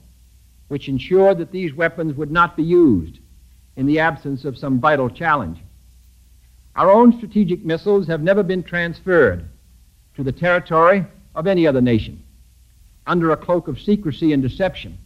[0.69, 3.19] which ensured that these weapons would not be used
[3.77, 5.59] in the absence of some vital challenge.
[6.77, 9.45] Our own strategic missiles have never been transferred
[10.15, 11.05] to the territory
[11.35, 12.23] of any other nation
[13.07, 14.99] under a cloak of secrecy and deception.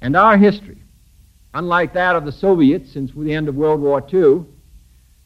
[0.00, 0.78] And our history,
[1.54, 4.44] unlike that of the Soviets since the end of World War II,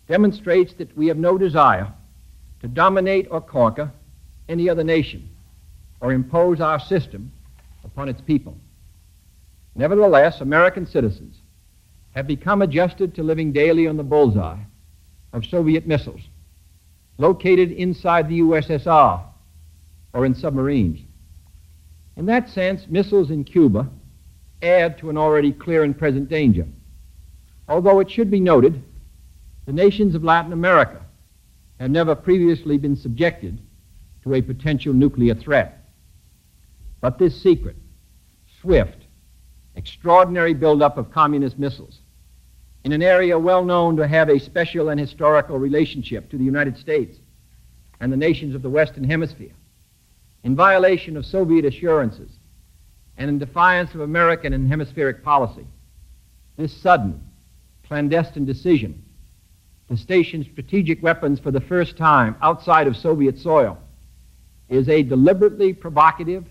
[0.06, 1.92] demonstrates that we have no desire
[2.60, 3.90] to dominate or conquer
[4.48, 5.28] any other nation
[6.00, 7.32] or impose our system
[7.84, 8.56] upon its people.
[9.74, 11.36] Nevertheless, American citizens
[12.12, 14.58] have become adjusted to living daily on the bullseye
[15.32, 16.20] of Soviet missiles
[17.18, 19.22] located inside the USSR
[20.12, 21.00] or in submarines.
[22.16, 23.88] In that sense, missiles in Cuba
[24.62, 26.66] add to an already clear and present danger.
[27.68, 28.82] Although it should be noted
[29.66, 31.04] The nations of Latin America
[31.78, 33.60] have never previously been subjected
[34.22, 35.90] to a potential nuclear threat.
[37.02, 37.76] But this secret,
[38.62, 39.04] swift,
[39.76, 42.00] extraordinary buildup of communist missiles
[42.88, 46.78] in an area well known to have a special and historical relationship to the United
[46.78, 47.18] States
[48.00, 49.52] and the nations of the Western Hemisphere,
[50.42, 52.30] in violation of Soviet assurances
[53.18, 55.66] and in defiance of American and hemispheric policy,
[56.56, 57.22] this sudden,
[57.86, 59.04] clandestine decision
[59.90, 63.76] to station strategic weapons for the first time outside of Soviet soil
[64.70, 66.46] is a deliberately provocative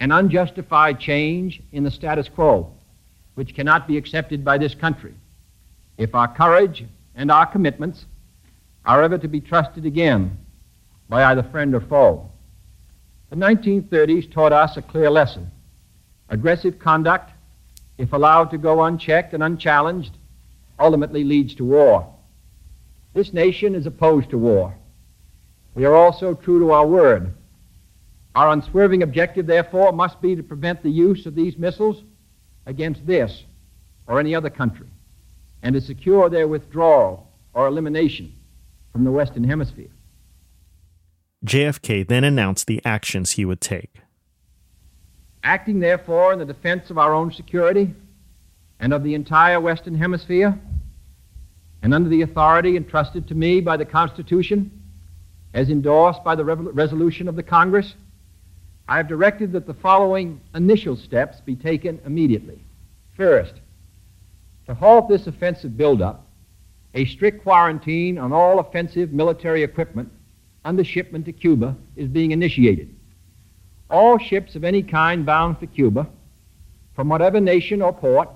[0.00, 2.74] and unjustified change in the status quo,
[3.36, 5.14] which cannot be accepted by this country
[6.00, 6.82] if our courage
[7.14, 8.06] and our commitments
[8.86, 10.38] are ever to be trusted again
[11.10, 12.26] by either friend or foe.
[13.28, 15.50] The 1930s taught us a clear lesson.
[16.30, 17.30] Aggressive conduct,
[17.98, 20.16] if allowed to go unchecked and unchallenged,
[20.78, 22.10] ultimately leads to war.
[23.12, 24.74] This nation is opposed to war.
[25.74, 27.34] We are also true to our word.
[28.34, 32.02] Our unswerving objective, therefore, must be to prevent the use of these missiles
[32.64, 33.44] against this
[34.06, 34.86] or any other country
[35.62, 38.32] and to secure their withdrawal or elimination
[38.92, 39.90] from the Western Hemisphere.
[41.44, 44.00] JFK then announced the actions he would take.
[45.42, 47.94] Acting, therefore, in the defense of our own security
[48.78, 50.58] and of the entire Western Hemisphere,
[51.82, 54.70] and under the authority entrusted to me by the Constitution,
[55.54, 57.94] as endorsed by the resolution of the Congress,
[58.86, 62.60] I have directed that the following initial steps be taken immediately.
[63.16, 63.54] First,
[64.70, 66.28] to halt this offensive buildup,
[66.94, 70.08] a strict quarantine on all offensive military equipment
[70.64, 72.94] under shipment to Cuba is being initiated.
[73.90, 76.08] All ships of any kind bound for Cuba,
[76.94, 78.28] from whatever nation or port,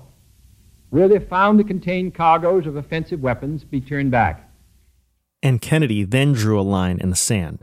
[0.91, 4.51] will, if found to contain cargoes of offensive weapons, be turned back.
[5.41, 7.59] And Kennedy then drew a line in the sand.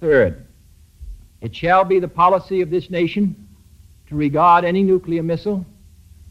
[0.00, 0.48] Third,
[1.40, 3.48] it shall be the policy of this nation
[4.08, 5.64] to regard any nuclear missile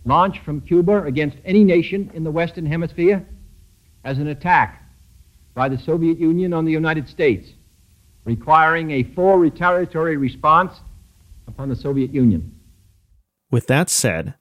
[0.07, 3.27] launched from Cuba against any nation in the Western Hemisphere
[4.03, 4.83] as an attack
[5.53, 7.49] by the Soviet Union on the United States,
[8.23, 10.79] requiring a full retaliatory response
[11.47, 12.53] upon the Soviet Union.
[13.51, 14.35] With that said,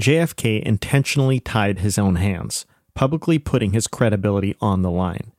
[0.00, 5.32] JFK intentionally tied his own hands, publicly putting his credibility on the line.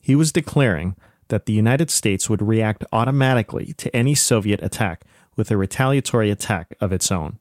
[0.00, 0.96] He was declaring
[1.28, 5.04] that the United States would react automatically to any Soviet attack
[5.36, 7.38] with a retaliatory attack of its own.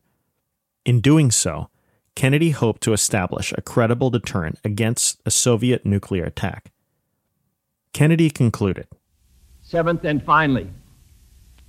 [0.86, 1.69] In doing so,
[2.15, 6.71] Kennedy hoped to establish a credible deterrent against a Soviet nuclear attack.
[7.91, 8.88] Kennedy concluded
[9.63, 10.69] Seventh and finally,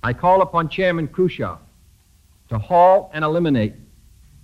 [0.03, 1.57] I call upon Chairman Khrushchev
[2.49, 3.73] to halt and eliminate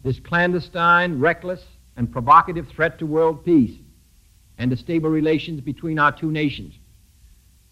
[0.04, 1.64] this clandestine, reckless,
[1.96, 3.78] and provocative threat to world peace
[4.58, 6.74] and to stable relations between our two nations.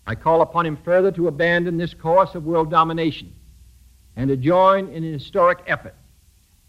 [0.06, 3.34] I call upon him further to abandon this course of world domination
[4.16, 5.96] and to join in an historic effort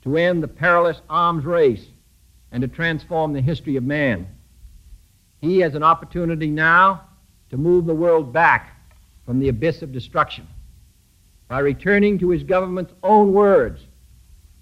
[0.02, 1.86] to end the perilous arms race
[2.50, 4.26] and to transform the history of man.
[5.40, 7.02] He has an opportunity now
[7.50, 8.76] to move the world back
[9.26, 10.46] from the abyss of destruction
[11.48, 13.80] by returning to his government's own words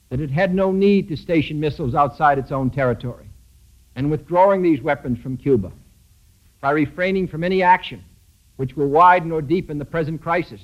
[0.08, 3.26] that it had no need to station missiles outside its own territory
[3.94, 5.70] and withdrawing these weapons from Cuba,
[6.60, 8.04] by refraining from any action
[8.56, 10.60] which will widen or deepen the present crisis,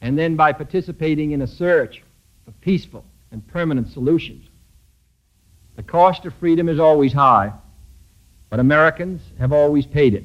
[0.00, 2.02] and then by participating in a search
[2.44, 4.46] for peaceful and permanent solutions.
[5.76, 7.52] The cost of freedom is always high,
[8.50, 10.24] but Americans have always paid it.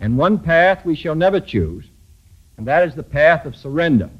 [0.00, 1.84] And one path we shall never choose,
[2.56, 4.10] and that is the path of surrender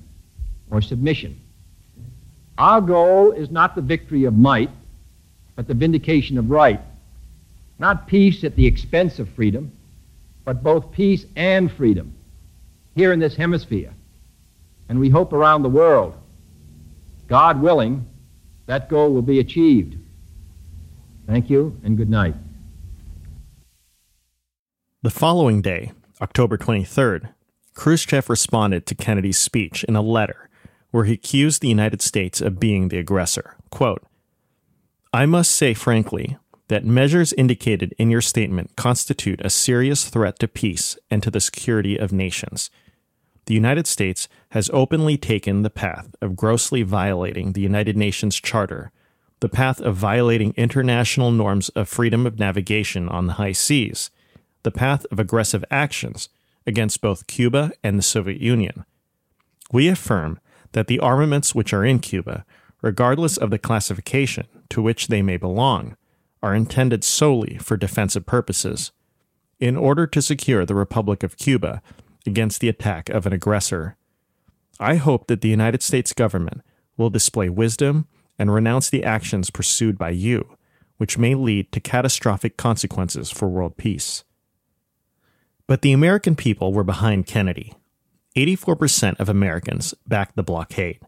[0.70, 1.38] or submission.
[2.56, 4.70] Our goal is not the victory of might,
[5.56, 6.80] but the vindication of right.
[7.78, 9.72] Not peace at the expense of freedom,
[10.44, 12.14] but both peace and freedom
[12.94, 13.92] here in this hemisphere,
[14.88, 16.14] and we hope around the world.
[17.26, 18.06] God willing,
[18.66, 19.96] that goal will be achieved.
[21.26, 22.34] Thank you and good night.
[25.02, 27.30] The following day, October 23rd,
[27.74, 30.48] Khrushchev responded to Kennedy's speech in a letter
[30.90, 33.56] where he accused the United States of being the aggressor.
[33.70, 34.04] Quote,
[35.12, 36.36] I must say frankly
[36.68, 41.40] that measures indicated in your statement constitute a serious threat to peace and to the
[41.40, 42.70] security of nations
[43.46, 48.92] the United States has openly taken the path of grossly violating the United Nations Charter,
[49.40, 54.10] the path of violating international norms of freedom of navigation on the high seas,
[54.62, 56.28] the path of aggressive actions
[56.66, 58.84] against both Cuba and the Soviet Union.
[59.72, 60.38] We affirm
[60.72, 62.44] that the armaments which are in Cuba,
[62.80, 65.96] regardless of the classification to which they may belong,
[66.42, 68.92] are intended solely for defensive purposes,
[69.58, 71.82] in order to secure the Republic of Cuba
[72.26, 73.96] against the attack of an aggressor.
[74.80, 76.62] I hope that the United States government
[76.96, 78.06] will display wisdom
[78.38, 80.56] and renounce the actions pursued by you,
[80.96, 84.24] which may lead to catastrophic consequences for world peace.
[85.66, 87.74] But the American people were behind Kennedy.
[88.36, 91.00] 84% of Americans backed the blockade,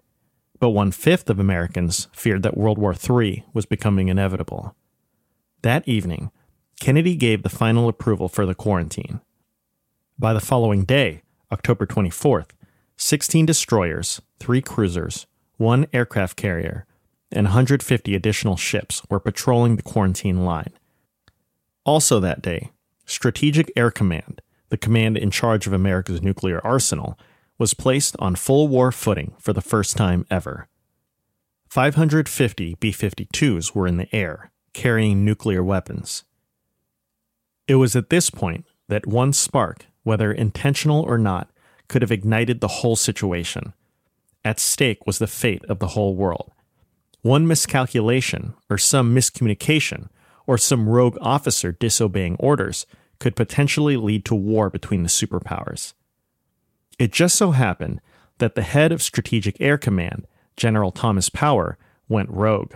[0.61, 4.77] but one fifth of Americans feared that World War III was becoming inevitable.
[5.63, 6.31] That evening,
[6.81, 9.21] Kennedy gave the final approval for the quarantine.
[10.17, 12.51] By the following day, October 24th,
[12.97, 16.87] 16 destroyers, three cruisers, one aircraft carrier,
[17.33, 20.73] and 150 additional ships were patrolling the quarantine line.
[21.85, 22.71] Also that day,
[23.05, 27.19] Strategic Air Command, the command in charge of America's nuclear arsenal,
[27.59, 30.69] was placed on full war footing for the first time ever.
[31.69, 36.25] 550 B 52s were in the air, carrying nuclear weapons.
[37.67, 41.51] It was at this point that one spark, whether intentional or not,
[41.89, 43.73] could have ignited the whole situation.
[44.45, 46.53] At stake was the fate of the whole world.
[47.23, 50.09] One miscalculation, or some miscommunication,
[50.47, 52.87] or some rogue officer disobeying orders
[53.19, 55.95] could potentially lead to war between the superpowers.
[56.99, 58.01] It just so happened
[58.39, 60.27] that the head of Strategic Air Command,
[60.57, 61.79] General Thomas Power,
[62.09, 62.75] went rogue.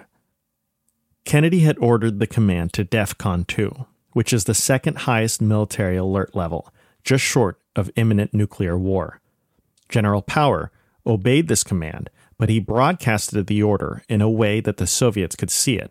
[1.24, 6.34] Kennedy had ordered the command to DEFCON 2, which is the second highest military alert
[6.34, 6.72] level,
[7.08, 9.18] just short of imminent nuclear war.
[9.88, 10.70] General Power
[11.06, 15.50] obeyed this command, but he broadcasted the order in a way that the Soviets could
[15.50, 15.90] see it.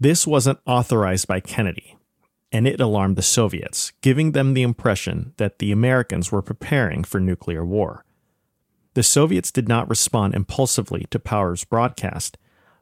[0.00, 1.98] This wasn't authorized by Kennedy,
[2.50, 7.20] and it alarmed the Soviets, giving them the impression that the Americans were preparing for
[7.20, 8.06] nuclear war.
[8.94, 12.38] The Soviets did not respond impulsively to Power's broadcast,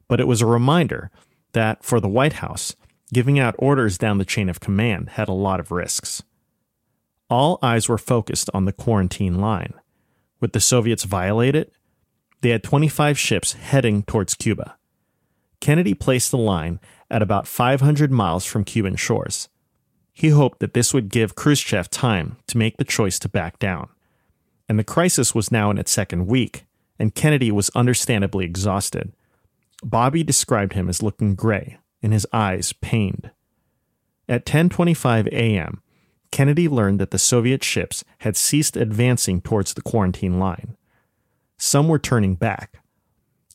[0.06, 1.10] but it was a reminder
[1.54, 2.76] that, for the White House,
[3.12, 6.22] giving out orders down the chain of command had a lot of risks.
[7.32, 9.72] All eyes were focused on the quarantine line.
[10.42, 11.72] Would the Soviets violate it?
[12.42, 14.76] They had 25 ships heading towards Cuba.
[15.58, 16.78] Kennedy placed the line
[17.10, 19.48] at about 500 miles from Cuban shores.
[20.12, 23.88] He hoped that this would give Khrushchev time to make the choice to back down.
[24.68, 26.66] And the crisis was now in its second week,
[26.98, 29.10] and Kennedy was understandably exhausted.
[29.82, 33.30] Bobby described him as looking gray and his eyes pained.
[34.28, 35.80] At 10:25 a.m.,
[36.32, 40.76] Kennedy learned that the Soviet ships had ceased advancing towards the quarantine line.
[41.58, 42.80] Some were turning back.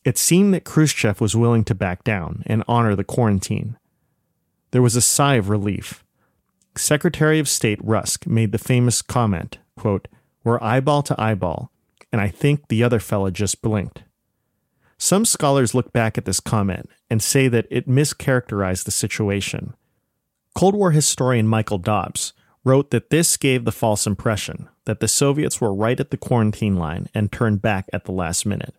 [0.06, 3.78] It seemed that Khrushchev was willing to back down and honor the quarantine.
[4.72, 6.06] There was a sigh of relief.
[6.78, 10.08] Secretary of State Rusk made the famous comment, quote,
[10.44, 11.72] We're eyeball to eyeball,
[12.12, 14.04] and I think the other fella just blinked.
[15.00, 19.74] Some scholars look back at this comment and say that it mischaracterized the situation.
[20.56, 22.34] Cold War historian Michael Dobbs
[22.68, 26.76] wrote that this gave the false impression that the Soviets were right at the quarantine
[26.76, 28.76] line and turned back at the last minute.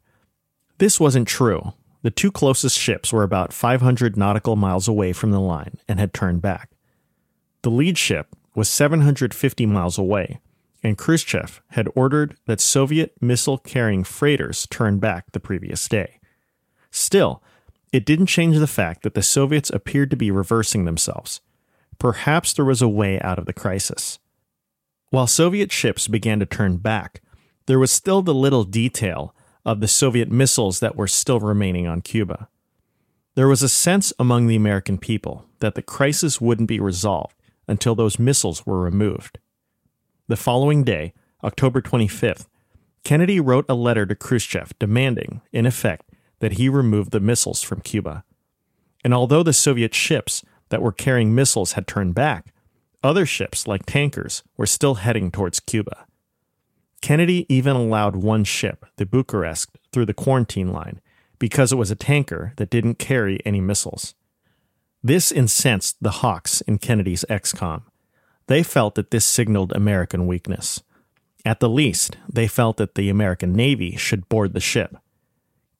[0.77, 1.73] This wasn't true.
[2.03, 6.13] The two closest ships were about 500 nautical miles away from the line and had
[6.13, 6.71] turned back.
[7.63, 10.39] The lead ship was 750 miles away,
[10.83, 16.21] and Khrushchev had ordered that Soviet missile carrying freighters turn back the previous day.
[16.91, 17.43] Still,
[17.91, 21.41] it didn't change the fact that the Soviets appeared to be reversing themselves.
[21.99, 24.19] Perhaps there was a way out of the crisis.
[25.11, 27.23] While Soviet ships began to turn back,
[27.67, 29.35] there was still the little detail
[29.65, 32.49] of the Soviet missiles that were still remaining on Cuba.
[33.35, 37.35] There was a sense among the American people that the crisis wouldn't be resolved
[37.67, 39.39] until those missiles were removed.
[40.29, 42.47] The following day, October 25th,
[43.05, 47.81] Kennedy wrote a letter to Khrushchev demanding, in effect, that he remove the missiles from
[47.81, 48.25] Cuba.
[49.05, 52.53] And although the Soviet ships that were carrying missiles had turned back,
[53.03, 56.07] other ships, like tankers, were still heading towards Cuba.
[57.01, 61.01] Kennedy even allowed one ship, the Bucharest, through the quarantine line
[61.39, 64.15] because it was a tanker that didn't carry any missiles.
[65.03, 67.83] This incensed the hawks in Kennedy's ExComm.
[68.49, 70.83] They felt that this signaled American weakness.
[71.45, 74.97] At the least, they felt that the American Navy should board the ship.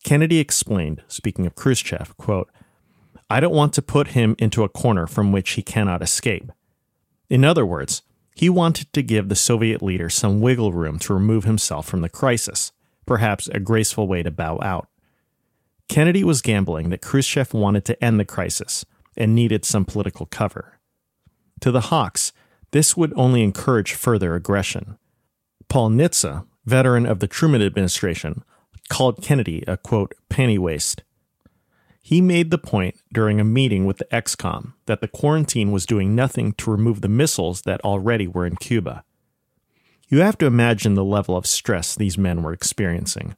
[0.05, 2.51] Kennedy explained, speaking of Khrushchev, quote,
[3.31, 6.51] I don't want to put him into a corner from which he cannot escape.
[7.29, 8.03] In other words,
[8.35, 12.09] he wanted to give the Soviet leader some wiggle room to remove himself from the
[12.09, 12.73] crisis,
[13.05, 14.89] perhaps a graceful way to bow out.
[15.89, 18.85] Kennedy was gambling that Khrushchev wanted to end the crisis
[19.17, 20.79] and needed some political cover.
[21.61, 22.33] To the Hawks,
[22.71, 24.99] this would only encourage further aggression.
[25.69, 28.45] Paul Nitze, veteran of the Truman administration,
[28.89, 31.03] called Kennedy a quote, penny waste.
[32.01, 36.15] He made the point during a meeting with the ExComm that the quarantine was doing
[36.15, 39.05] nothing to remove the missiles that already were in Cuba.
[40.09, 43.37] You have to imagine the level of stress these men were experiencing.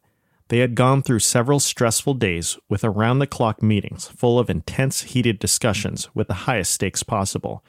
[0.49, 5.03] They had gone through several stressful days with around the clock meetings full of intense,
[5.03, 7.65] heated discussions with the highest stakes possible.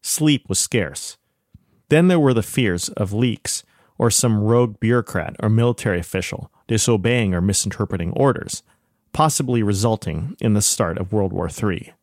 [0.00, 1.16] Sleep was scarce.
[1.88, 3.62] Then there were the fears of leaks
[3.98, 8.62] or some rogue bureaucrat or military official disobeying or misinterpreting orders,
[9.14, 11.94] possibly resulting in the start of World War III.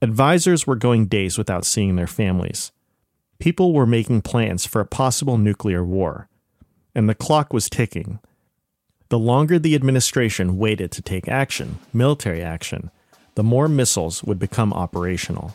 [0.00, 2.72] Advisors were going days without seeing their families.
[3.38, 6.28] People were making plans for a possible nuclear war,
[6.94, 8.18] and the clock was ticking.
[9.10, 12.90] The longer the administration waited to take action, military action,
[13.34, 15.54] the more missiles would become operational.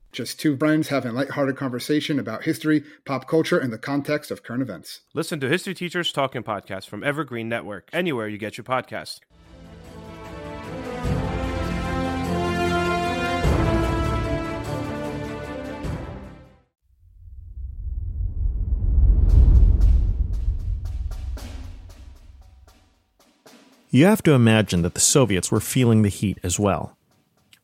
[0.11, 4.43] Just two friends having a lighthearted conversation about history, pop culture, and the context of
[4.43, 5.01] current events.
[5.13, 9.21] Listen to History Teachers Talking Podcast from Evergreen Network, anywhere you get your podcast.
[23.93, 26.97] You have to imagine that the Soviets were feeling the heat as well.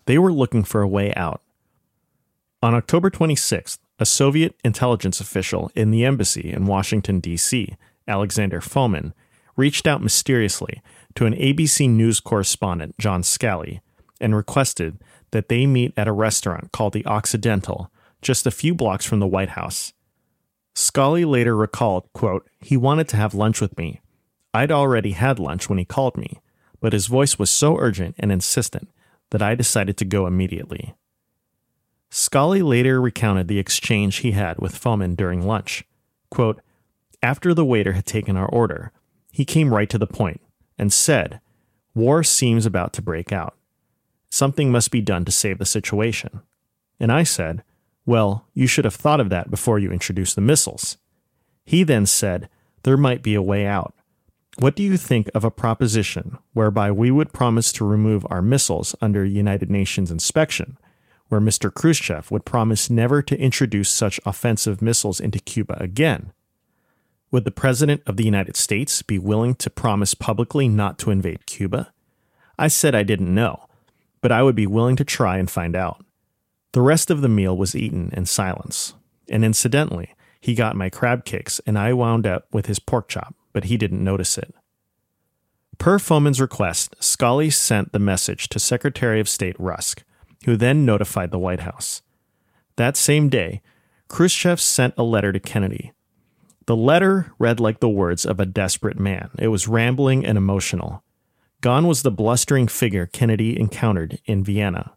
[0.05, 1.41] They were looking for a way out.
[2.63, 7.75] On October 26th, a Soviet intelligence official in the embassy in Washington, D.C.,
[8.07, 9.13] Alexander Fomin,
[9.55, 10.81] reached out mysteriously
[11.13, 13.81] to an ABC News correspondent, John Scali,
[14.19, 14.97] and requested
[15.31, 17.91] that they meet at a restaurant called the Occidental,
[18.23, 19.93] just a few blocks from the White House.
[20.73, 24.01] Scali later recalled, quote, he wanted to have lunch with me.
[24.51, 26.39] I'd already had lunch when he called me,
[26.79, 28.89] but his voice was so urgent and insistent
[29.29, 30.95] that I decided to go immediately.
[32.09, 35.83] Scali later recounted the exchange he had with Fomin during lunch.
[36.29, 36.61] Quote,
[37.21, 38.91] After the waiter had taken our order,
[39.31, 40.41] he came right to the point
[40.77, 41.41] and said,
[41.93, 43.55] War seems about to break out.
[44.29, 46.41] Something must be done to save the situation.
[46.99, 47.63] And I said,
[48.05, 50.97] Well, you should have thought of that before you introduced the missiles.
[51.65, 52.49] He then said,
[52.83, 53.93] There might be a way out.
[54.59, 58.95] What do you think of a proposition whereby we would promise to remove our missiles
[59.01, 60.77] under United Nations inspection,
[61.30, 61.73] where Mr.
[61.73, 66.32] Khrushchev would promise never to introduce such offensive missiles into Cuba again?
[67.32, 71.45] Would the President of the United States be willing to promise publicly not to invade
[71.45, 71.91] Cuba?
[72.57, 73.67] I said I didn't know,
[74.21, 76.03] but I would be willing to try and find out.
[76.71, 78.93] The rest of the meal was eaten in silence,
[79.30, 83.36] and incidentally, he got my crab cakes and I wound up with his pork chop
[83.57, 84.53] but he didn't notice it.
[85.80, 90.03] Per Fomin's request, Scali sent the message to Secretary of State Rusk,
[90.45, 92.01] who then notified the White House.
[92.75, 93.61] That same day,
[94.07, 95.93] Khrushchev sent a letter to Kennedy.
[96.65, 99.29] The letter read like the words of a desperate man.
[99.39, 101.03] It was rambling and emotional.
[101.61, 104.93] Gone was the blustering figure Kennedy encountered in Vienna.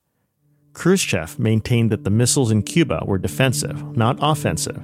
[0.72, 4.76] Khrushchev maintained that the missiles in Cuba were defensive, not offensive,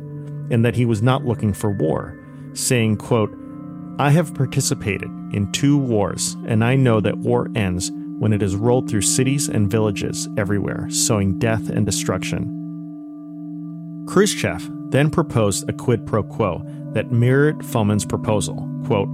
[0.50, 2.18] and that he was not looking for war,
[2.54, 3.36] saying, quote,
[3.98, 8.56] I have participated in two wars, and I know that war ends when it is
[8.56, 12.52] rolled through cities and villages everywhere, sowing death and destruction.
[14.08, 16.62] Khrushchev then proposed a quid pro quo
[16.92, 18.68] that mirrored Fomin's proposal.
[18.86, 19.08] Quote,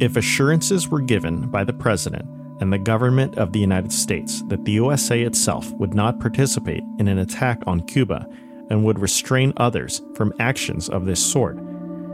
[0.00, 2.28] if assurances were given by the President
[2.60, 7.08] and the government of the United States that the USA itself would not participate in
[7.08, 8.26] an attack on Cuba
[8.70, 11.58] and would restrain others from actions of this sort,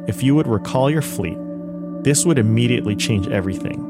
[0.08, 1.38] if you would recall your fleet
[2.02, 3.89] this would immediately change everything.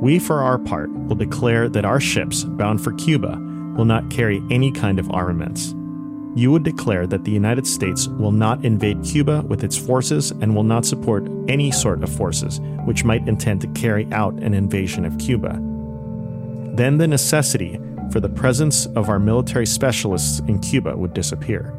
[0.00, 3.36] We, for our part, will declare that our ships bound for Cuba
[3.76, 5.74] will not carry any kind of armaments.
[6.36, 10.54] You would declare that the United States will not invade Cuba with its forces and
[10.54, 15.04] will not support any sort of forces which might intend to carry out an invasion
[15.04, 15.58] of Cuba.
[16.74, 17.80] Then the necessity
[18.12, 21.74] for the presence of our military specialists in Cuba would disappear.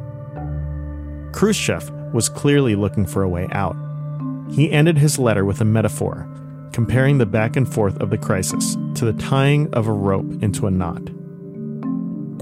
[1.31, 3.77] Khrushchev was clearly looking for a way out.
[4.51, 6.27] He ended his letter with a metaphor,
[6.73, 10.67] comparing the back and forth of the crisis to the tying of a rope into
[10.67, 11.03] a knot.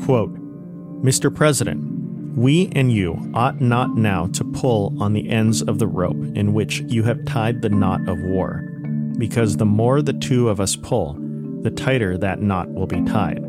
[0.03, 0.34] Quote,
[1.03, 1.34] Mr.
[1.34, 6.17] President, We and you ought not now to pull on the ends of the rope
[6.36, 8.63] in which you have tied the knot of war,
[9.17, 11.15] because the more the two of us pull,
[11.61, 13.39] the tighter that knot will be tied.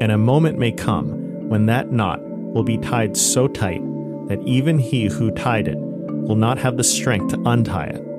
[0.00, 3.82] And a moment may come when that knot will be tied so tight
[4.28, 8.09] that even he who tied it will not have the strength to untie it.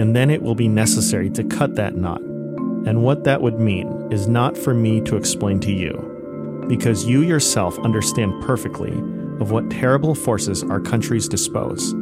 [0.00, 2.22] And then it will be necessary to cut that knot.
[2.22, 7.20] And what that would mean is not for me to explain to you, because you
[7.20, 8.92] yourself understand perfectly
[9.40, 11.94] of what terrible forces our countries dispose.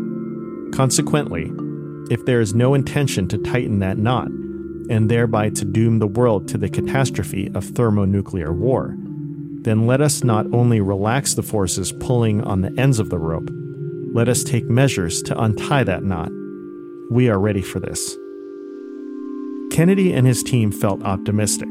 [0.72, 1.51] Consequently,
[2.09, 4.28] if there is no intention to tighten that knot,
[4.88, 8.94] and thereby to doom the world to the catastrophe of thermonuclear war,
[9.62, 13.51] then let us not only relax the forces pulling on the ends of the rope,
[14.14, 16.30] let us take measures to untie that knot.
[17.11, 18.18] We are ready for this.
[19.70, 21.68] Kennedy and his team felt optimistic.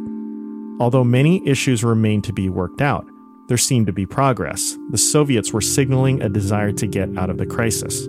[0.79, 3.07] Although many issues remained to be worked out,
[3.47, 4.77] there seemed to be progress.
[4.89, 8.07] The Soviets were signaling a desire to get out of the crisis.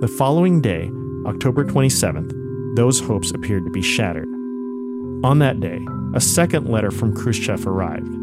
[0.00, 0.90] The following day,
[1.26, 2.32] October 27th,
[2.74, 4.28] those hopes appeared to be shattered.
[5.22, 5.84] On that day,
[6.14, 8.16] a second letter from Khrushchev arrived.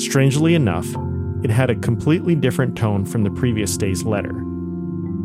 [0.00, 0.88] Strangely enough,
[1.44, 4.34] it had a completely different tone from the previous day's letter.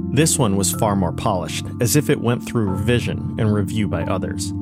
[0.09, 4.03] This one was far more polished, as if it went through revision and review by
[4.03, 4.53] others.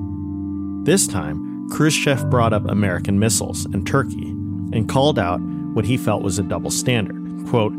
[0.83, 4.29] This time, Khrushchev brought up American missiles and Turkey
[4.73, 7.47] and called out what he felt was a double standard.
[7.47, 7.73] Quote,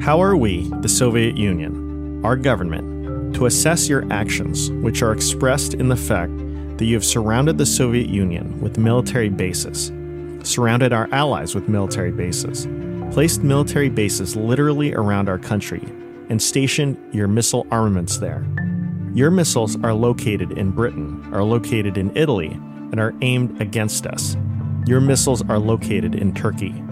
[0.00, 5.74] How are we, the Soviet Union, our government, to assess your actions, which are expressed
[5.74, 6.36] in the fact
[6.78, 9.92] that you have surrounded the Soviet Union with military bases
[10.42, 12.66] surrounded our allies with military bases,
[13.12, 15.82] placed military bases literally around our country,
[16.30, 18.46] and station your missile armaments there.
[19.12, 22.52] Your missiles are located in Britain, are located in Italy,
[22.92, 24.36] and are aimed against us.
[24.86, 26.82] Your missiles are located in Turkey.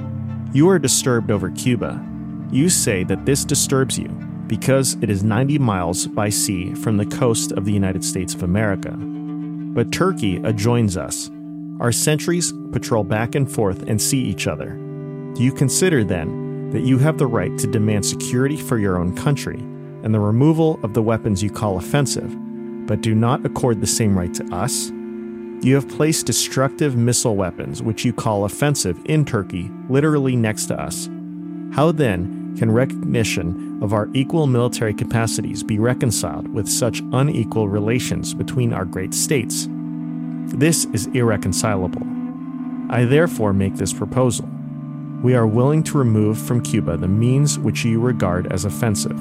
[0.52, 2.04] You are disturbed over Cuba.
[2.50, 4.08] You say that this disturbs you
[4.48, 8.42] because it is 90 miles by sea from the coast of the United States of
[8.42, 8.90] America.
[8.90, 11.30] But Turkey adjoins us
[11.80, 14.70] our sentries patrol back and forth and see each other.
[15.34, 19.16] Do you consider, then, that you have the right to demand security for your own
[19.16, 19.58] country
[20.02, 22.34] and the removal of the weapons you call offensive,
[22.86, 24.90] but do not accord the same right to us?
[25.60, 30.80] You have placed destructive missile weapons, which you call offensive, in Turkey, literally next to
[30.80, 31.08] us.
[31.72, 38.34] How then can recognition of our equal military capacities be reconciled with such unequal relations
[38.34, 39.68] between our great states?
[40.46, 42.06] This is irreconcilable.
[42.88, 44.48] I therefore make this proposal.
[45.22, 49.18] We are willing to remove from Cuba the means which you regard as offensive.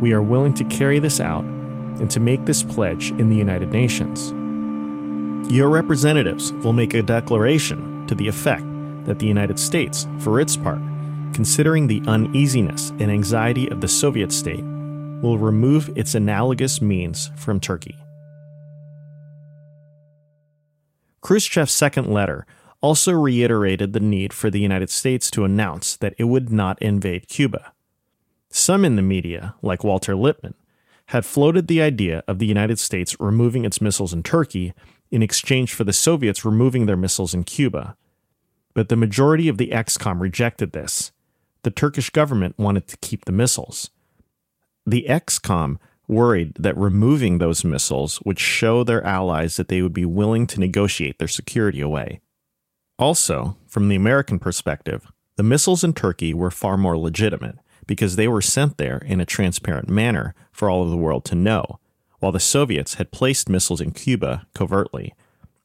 [0.00, 3.70] We are willing to carry this out and to make this pledge in the United
[3.70, 4.32] Nations.
[5.52, 8.64] Your representatives will make a declaration to the effect
[9.04, 10.80] that the United States, for its part,
[11.34, 14.64] considering the uneasiness and anxiety of the Soviet state,
[15.22, 17.98] will remove its analogous means from Turkey.
[21.20, 22.46] Khrushchev's second letter
[22.80, 27.28] also reiterated the need for the United States to announce that it would not invade
[27.28, 27.72] Cuba.
[28.50, 30.54] Some in the media, like Walter Lippmann,
[31.06, 34.74] had floated the idea of the United States removing its missiles in Turkey
[35.10, 37.96] in exchange for the Soviets removing their missiles in Cuba.
[38.74, 41.12] But the majority of the ExComm rejected this.
[41.62, 43.90] The Turkish government wanted to keep the missiles.
[44.86, 50.04] The ExComm worried that removing those missiles would show their allies that they would be
[50.04, 52.20] willing to negotiate their security away.
[52.98, 58.26] Also, from the American perspective, the missiles in Turkey were far more legitimate because they
[58.26, 61.78] were sent there in a transparent manner for all of the world to know,
[62.18, 65.14] while the Soviets had placed missiles in Cuba covertly.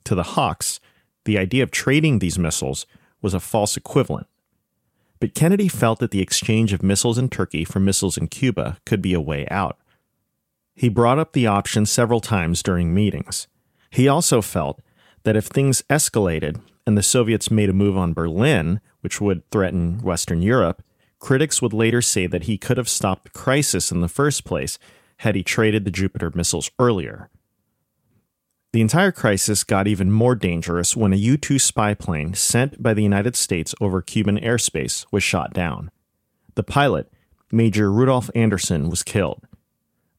[0.05, 0.79] To the Hawks,
[1.25, 2.85] the idea of trading these missiles
[3.21, 4.27] was a false equivalent.
[5.19, 9.01] But Kennedy felt that the exchange of missiles in Turkey for missiles in Cuba could
[9.01, 9.77] be a way out.
[10.75, 13.47] He brought up the option several times during meetings.
[13.89, 14.81] He also felt
[15.23, 19.99] that if things escalated and the Soviets made a move on Berlin, which would threaten
[19.99, 20.83] Western Europe,
[21.19, 24.77] critics would later say that he could have stopped the crisis in the first place
[25.17, 27.29] had he traded the Jupiter missiles earlier.
[28.73, 32.93] The entire crisis got even more dangerous when a U 2 spy plane sent by
[32.93, 35.91] the United States over Cuban airspace was shot down.
[36.55, 37.11] The pilot,
[37.51, 39.43] Major Rudolph Anderson, was killed.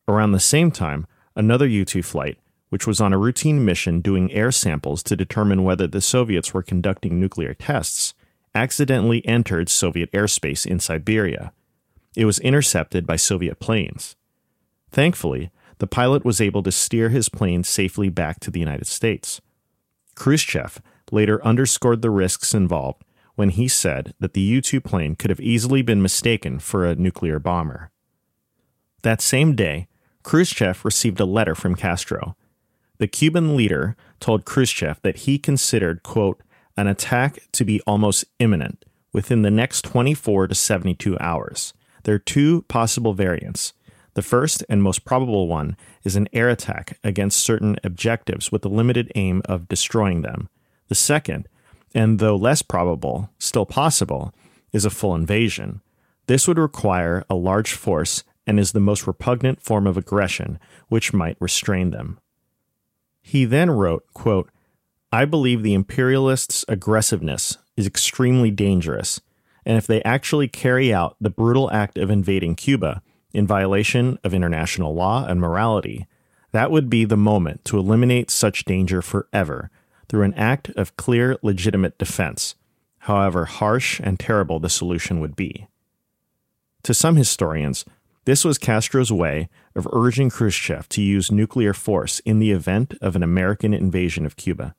[0.06, 2.38] Around the same time, another U 2 flight,
[2.74, 6.60] which was on a routine mission doing air samples to determine whether the Soviets were
[6.60, 8.14] conducting nuclear tests,
[8.52, 11.52] accidentally entered Soviet airspace in Siberia.
[12.16, 14.16] It was intercepted by Soviet planes.
[14.90, 19.40] Thankfully, the pilot was able to steer his plane safely back to the United States.
[20.16, 23.04] Khrushchev later underscored the risks involved
[23.36, 26.96] when he said that the U 2 plane could have easily been mistaken for a
[26.96, 27.92] nuclear bomber.
[29.02, 29.86] That same day,
[30.24, 32.34] Khrushchev received a letter from Castro.
[32.98, 36.40] The Cuban leader told Khrushchev that he considered, quote,
[36.76, 41.72] an attack to be almost imminent within the next 24 to 72 hours.
[42.04, 43.72] There are two possible variants.
[44.14, 48.68] The first and most probable one is an air attack against certain objectives with the
[48.68, 50.48] limited aim of destroying them.
[50.88, 51.48] The second,
[51.94, 54.32] and though less probable, still possible,
[54.72, 55.80] is a full invasion.
[56.26, 61.12] This would require a large force and is the most repugnant form of aggression which
[61.12, 62.18] might restrain them.
[63.26, 64.50] He then wrote, quote,
[65.10, 69.22] I believe the imperialists' aggressiveness is extremely dangerous,
[69.64, 73.00] and if they actually carry out the brutal act of invading Cuba
[73.32, 76.06] in violation of international law and morality,
[76.52, 79.70] that would be the moment to eliminate such danger forever
[80.06, 82.56] through an act of clear, legitimate defense,
[82.98, 85.66] however harsh and terrible the solution would be.
[86.82, 87.86] To some historians,
[88.24, 93.16] this was Castro's way of urging Khrushchev to use nuclear force in the event of
[93.16, 94.74] an American invasion of Cuba.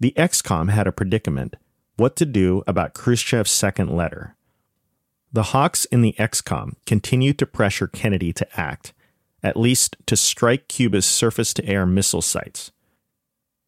[0.00, 1.56] The ExComm had a predicament
[1.96, 4.36] what to do about Khrushchev's second letter.
[5.32, 8.92] The hawks in the ExComm continued to pressure Kennedy to act,
[9.42, 12.70] at least to strike Cuba's surface to air missile sites.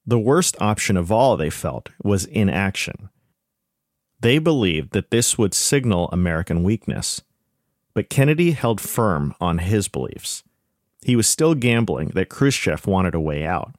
[0.07, 3.09] The worst option of all, they felt, was inaction.
[4.21, 7.23] They believed that this would signal American weakness
[7.97, 10.45] but Kennedy held firm on his beliefs.
[11.03, 13.75] He was still gambling that Khrushchev wanted a way out.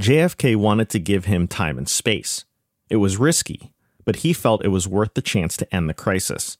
[0.00, 2.44] JFK wanted to give him time and space.
[2.88, 3.72] It was risky,
[4.04, 6.56] but he felt it was worth the chance to end the crisis.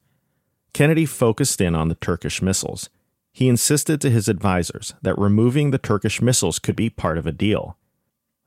[0.73, 2.91] Kennedy focused in on the Turkish missiles.
[3.33, 7.33] He insisted to his advisers that removing the Turkish missiles could be part of a
[7.33, 7.79] deal.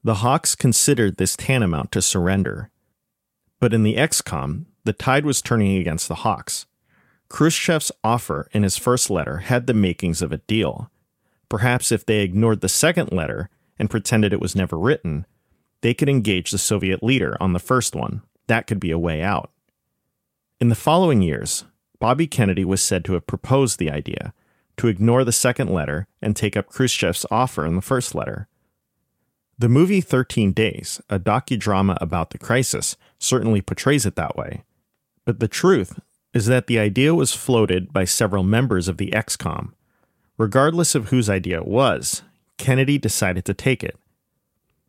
[0.03, 2.69] The Hawks considered this tantamount to surrender.
[3.61, 6.65] But in the ExComm, the tide was turning against the Hawks.
[7.29, 10.89] Khrushchev's offer in his first letter had the makings of a deal.
[11.49, 13.49] Perhaps if they ignored the second letter
[13.79, 15.25] and pretended it was never written,
[15.81, 18.21] they could engage the Soviet leader on the first one.
[18.47, 19.51] That could be a way out.
[20.59, 21.65] In the following years,
[21.99, 24.33] Bobby Kennedy was said to have proposed the idea
[24.77, 28.47] to ignore the second letter and take up Khrushchev's offer in the first letter.
[29.59, 34.63] The movie 13 Days, a docudrama about the crisis, certainly portrays it that way.
[35.25, 35.99] But the truth
[36.33, 39.71] is that the idea was floated by several members of the ExComm.
[40.37, 42.21] Regardless of whose idea it was,
[42.57, 43.97] Kennedy decided to take it.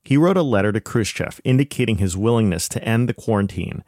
[0.04, 3.84] He wrote a letter to Khrushchev indicating his willingness to end the quarantine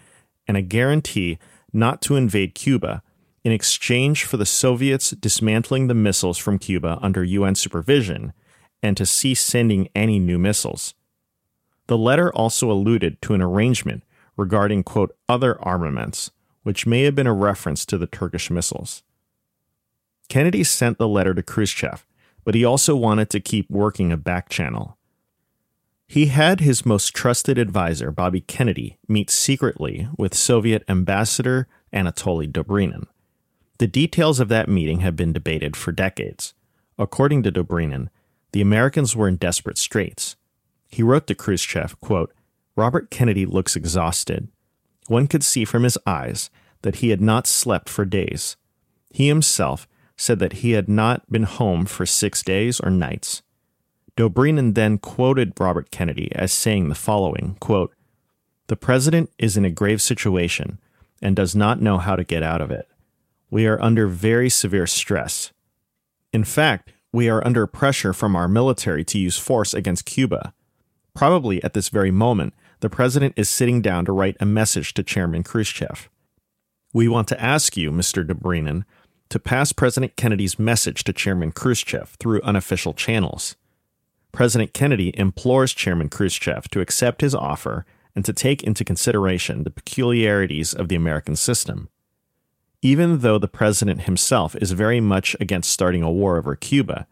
[0.46, 1.38] and a guarantee
[1.72, 3.02] not to invade Cuba
[3.42, 8.32] in exchange for the Soviets dismantling the missiles from Cuba under UN supervision
[8.82, 10.94] and to cease sending any new missiles.
[11.86, 14.04] The letter also alluded to an arrangement
[14.36, 16.30] regarding, quote, other armaments
[16.62, 19.02] which may have been a reference to the Turkish missiles.
[20.28, 22.06] Kennedy sent the letter to Khrushchev,
[22.44, 24.96] but he also wanted to keep working a back channel.
[26.06, 33.06] He had his most trusted advisor, Bobby Kennedy, meet secretly with Soviet Ambassador Anatoly Dobrynin.
[33.78, 36.54] The details of that meeting have been debated for decades.
[36.98, 38.08] According to Dobrynin,
[38.52, 40.36] the Americans were in desperate straits.
[40.88, 42.34] He wrote to Khrushchev, quote,
[42.76, 44.48] Robert Kennedy looks exhausted.
[45.06, 46.50] One could see from his eyes
[46.82, 48.56] that he had not slept for days.
[49.10, 53.42] He himself said that he had not been home for six days or nights.
[54.16, 57.94] Dobrynin then quoted Robert Kennedy as saying the following quote,
[58.66, 60.78] The president is in a grave situation
[61.22, 62.88] and does not know how to get out of it.
[63.50, 65.52] We are under very severe stress.
[66.32, 70.54] In fact, we are under pressure from our military to use force against Cuba.
[71.14, 75.02] Probably at this very moment, the president is sitting down to write a message to
[75.02, 76.08] Chairman Khrushchev.
[76.92, 78.26] We want to ask you, Mr.
[78.26, 78.84] Dobrynin,
[79.28, 83.54] to pass President Kennedy's message to Chairman Khrushchev through unofficial channels.
[84.32, 87.84] President Kennedy implores Chairman Khrushchev to accept his offer
[88.16, 91.88] and to take into consideration the peculiarities of the American system.
[92.82, 97.06] Even though the president himself is very much against starting a war over Cuba,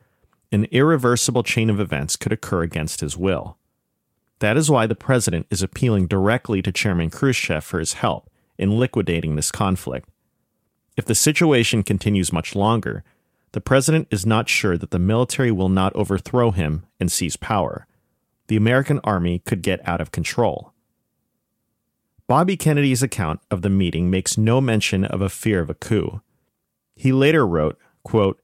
[0.51, 3.59] an irreversible chain of events could occur against his will.
[4.41, 8.79] That is why the president is appealing directly to Chairman Khrushchev for his help in
[8.79, 10.09] liquidating this conflict.
[10.97, 13.05] If the situation continues much longer,
[13.53, 17.87] the president is not sure that the military will not overthrow him and seize power.
[18.49, 20.73] The American army could get out of control.
[22.27, 26.21] Bobby Kennedy's account of the meeting makes no mention of a fear of a coup.
[26.95, 28.41] He later wrote, quote,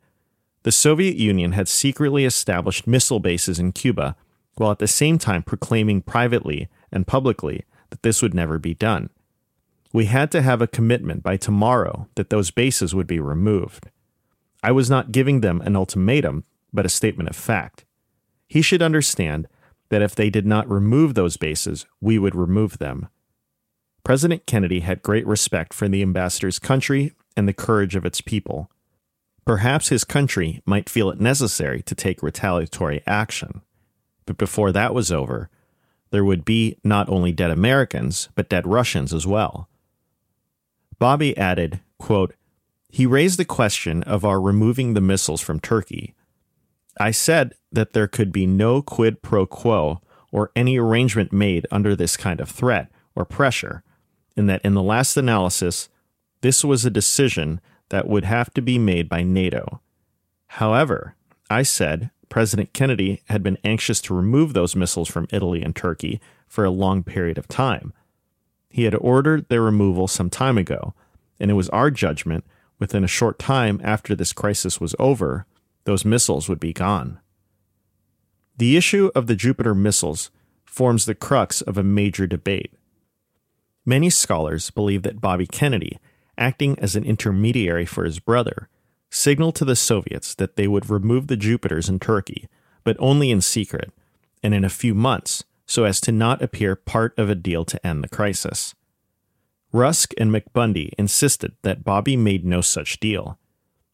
[0.63, 4.17] The Soviet Union had secretly established missile bases in Cuba
[4.57, 9.11] while at the same time proclaiming privately and publicly that this would never be done.
[9.93, 13.91] We had to have a commitment by tomorrow that those bases would be removed.
[14.63, 17.85] I was not giving them an ultimatum, but a statement of fact.
[18.49, 19.47] He should understand
[19.91, 23.09] that if they did not remove those bases, we would remove them.
[24.03, 28.71] President Kennedy had great respect for the ambassador's country and the courage of its people.
[29.45, 33.63] Perhaps his country might feel it necessary to take retaliatory action.
[34.27, 35.51] But before that was over,
[36.11, 39.69] there would be not only dead Americans, but dead Russians as well.
[40.99, 42.35] Bobby added, quote,
[42.89, 46.15] He raised the question of our removing the missiles from Turkey.
[46.99, 50.01] I said that there could be no quid pro quo
[50.31, 53.83] or any arrangement made under this kind of threat or pressure,
[54.37, 55.89] and that in the last analysis,
[56.41, 59.81] this was a decision that would have to be made by NATO.
[60.47, 61.17] However,
[61.51, 66.21] I said President Kennedy had been anxious to remove those missiles from Italy and Turkey
[66.47, 67.93] for a long period of time.
[68.69, 70.95] He had ordered their removal some time ago,
[71.39, 72.45] and it was our judgment
[72.79, 75.47] within a short time after this crisis was over,
[75.85, 77.21] those missiles would be gone.
[78.57, 80.31] The issue of the Jupiter missiles
[80.65, 82.73] forms the crux of a major debate.
[83.87, 85.99] Many scholars believe that Bobby Kennedy,
[86.37, 88.69] acting as an intermediary for his brother,
[89.15, 92.49] signaled to the Soviets that they would remove the Jupiters in Turkey,
[92.83, 93.93] but only in secret,
[94.43, 97.87] and in a few months, so as to not appear part of a deal to
[97.87, 98.75] end the crisis.
[99.73, 103.39] Rusk and McBundy insisted that Bobby made no such deal,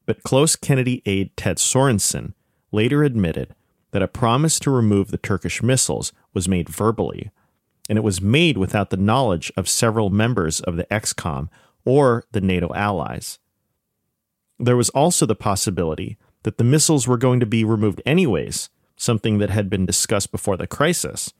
[0.07, 2.33] but close Kennedy aide Ted Sorensen
[2.73, 3.55] later admitted
[3.91, 7.31] that a promise to remove the Turkish missiles was made verbally,
[7.89, 11.49] and it was made without the knowledge of several members of the ExComm
[11.85, 13.39] or the NATO allies.
[14.61, 19.39] There was also the possibility that the missiles were going to be removed anyways, something
[19.39, 21.33] that had been discussed before the crisis.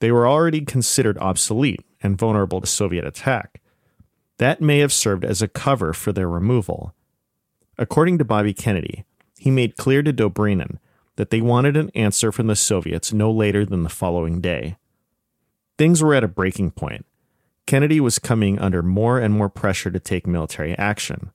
[0.00, 3.60] They were already considered obsolete and vulnerable to Soviet attack.
[4.38, 6.94] That may have served as a cover for their removal.
[7.76, 9.04] According to Bobby Kennedy,
[9.38, 10.78] he made clear to Dobrynin
[11.16, 14.76] that they wanted an answer from the Soviets no later than the following day.
[15.76, 17.04] Things were at a breaking point.
[17.66, 21.32] Kennedy was coming under more and more pressure to take military action.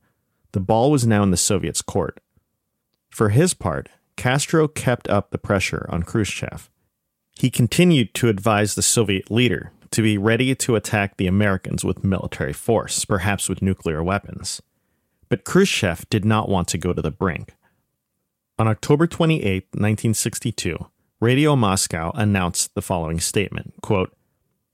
[0.53, 2.19] The ball was now in the Soviets' court.
[3.09, 6.69] For his part, Castro kept up the pressure on Khrushchev.
[7.37, 12.03] He continued to advise the Soviet leader to be ready to attack the Americans with
[12.03, 14.61] military force, perhaps with nuclear weapons.
[15.29, 17.53] But Khrushchev did not want to go to the brink.
[18.57, 20.77] On October 28, 1962,
[21.19, 24.15] Radio Moscow announced the following statement quote,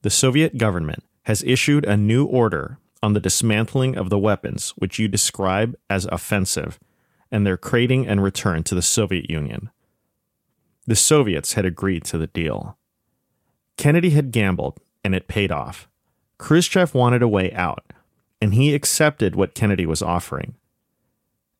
[0.02, 4.98] The Soviet government has issued a new order on the dismantling of the weapons which
[4.98, 6.78] you describe as offensive
[7.30, 9.70] and their crating and return to the Soviet Union.
[10.86, 12.78] The Soviets had agreed to the deal.
[13.76, 15.88] Kennedy had gambled, and it paid off.
[16.38, 17.92] Khrushchev wanted a way out,
[18.40, 20.54] and he accepted what Kennedy was offering.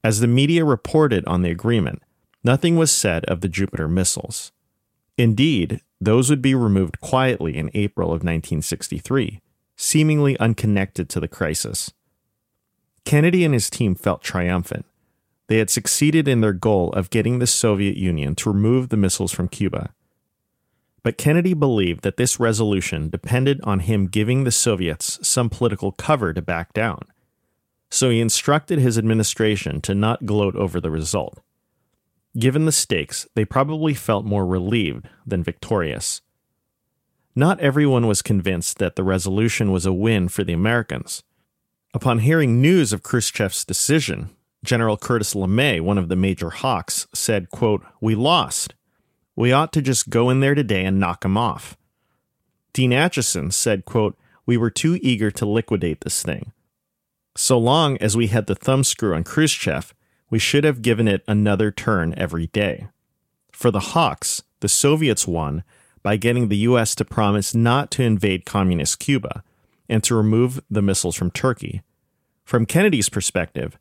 [0.02, 2.02] As the media reported on the agreement,
[2.42, 4.52] nothing was said of the Jupiter missiles.
[5.16, 9.40] Indeed, those would be removed quietly in April of 1963,
[9.78, 11.92] seemingly unconnected to the crisis.
[13.04, 14.84] Kennedy and his team felt triumphant.
[15.46, 19.32] They had succeeded in their goal of getting the Soviet Union to remove the missiles
[19.32, 19.94] from Cuba.
[21.02, 26.34] But Kennedy believed that this resolution depended on him giving the Soviets some political cover
[26.34, 27.04] to back down.
[27.88, 31.38] So he instructed his administration to not gloat over the result.
[32.38, 36.20] Given the stakes, they probably felt more relieved than victorious.
[37.38, 41.22] Not everyone was convinced that the resolution was a win for the Americans.
[41.94, 44.30] Upon hearing news of Khrushchev's decision,
[44.64, 48.74] General Curtis LeMay, one of the major hawks, said, quote, We lost.
[49.36, 51.76] We ought to just go in there today and knock him off.
[52.72, 56.50] Dean Acheson said, quote, We were too eager to liquidate this thing.
[57.36, 59.94] So long as we had the thumbscrew on Khrushchev,
[60.28, 62.88] we should have given it another turn every day.
[63.52, 65.62] For the Hawks, the Soviets won
[66.02, 66.94] by getting the U.S.
[66.96, 69.42] to promise not to invade communist Cuba
[69.88, 71.82] and to remove the missiles from Turkey.
[72.44, 73.78] From Kennedy's perspective,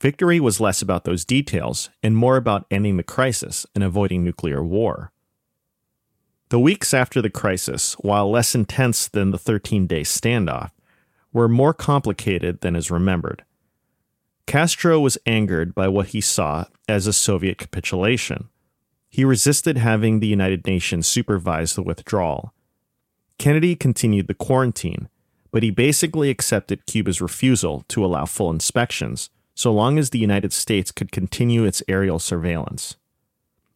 [0.00, 4.62] victory was less about those details and more about ending the crisis and avoiding nuclear
[4.62, 5.12] war.
[6.50, 10.72] The weeks after the crisis, while less intense than the 13 day standoff,
[11.32, 13.44] were more complicated than is remembered.
[14.46, 18.48] Castro was angered by what he saw as a Soviet capitulation.
[19.10, 22.54] He resisted having the United Nations supervise the withdrawal.
[23.38, 25.08] Kennedy continued the quarantine,
[25.50, 30.52] but he basically accepted Cuba's refusal to allow full inspections so long as the United
[30.52, 32.96] States could continue its aerial surveillance.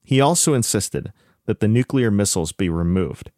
[0.04, 1.12] He also insisted
[1.46, 3.30] that the nuclear missiles be removed.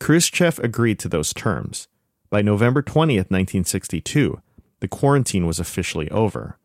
[0.00, 1.88] Khrushchev agreed to those terms.
[2.30, 4.40] By November 20th, 1962,
[4.80, 6.58] the quarantine was officially over.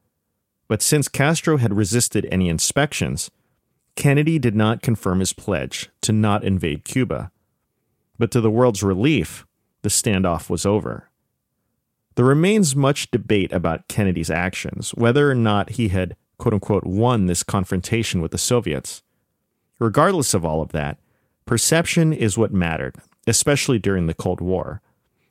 [0.67, 3.29] But since Castro had resisted any inspections,
[3.97, 7.31] Kennedy did not confirm his pledge to not invade Cuba.
[8.19, 9.45] But to the world's relief,
[9.81, 11.09] the standoff was over.
[12.15, 17.25] There remains much debate about Kennedy's actions, whether or not he had, quote unquote, won
[17.25, 19.01] this confrontation with the Soviets.
[19.79, 20.99] Regardless of all of that,
[21.45, 22.95] perception is what mattered,
[23.25, 24.81] especially during the Cold War.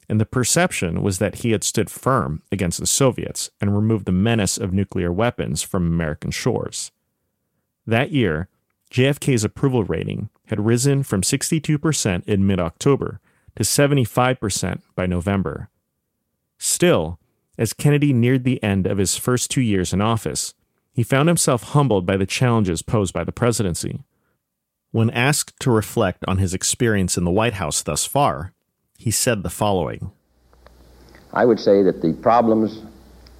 [0.08, 4.12] And the perception was that he had stood firm against the Soviets and removed the
[4.12, 6.90] menace of nuclear weapons from American shores.
[7.86, 8.48] That year,
[8.90, 13.20] JFK's approval rating had risen from 62% in mid October
[13.56, 15.68] to 75% by November.
[16.58, 17.18] Still,
[17.58, 20.54] as Kennedy neared the end of his first two years in office,
[20.92, 24.02] he found himself humbled by the challenges posed by the presidency.
[24.92, 28.52] When asked to reflect on his experience in the White House thus far,
[28.98, 30.12] he said the following
[31.32, 32.82] I would say that the problems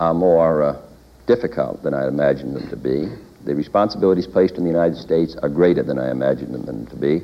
[0.01, 0.83] are more uh,
[1.27, 3.09] difficult than I imagined them to be.
[3.47, 7.23] The responsibilities placed in the United States are greater than I imagined them to be,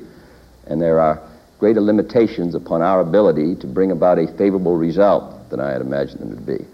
[0.68, 1.20] and there are
[1.58, 6.20] greater limitations upon our ability to bring about a favorable result than I had imagined
[6.20, 6.64] them to be.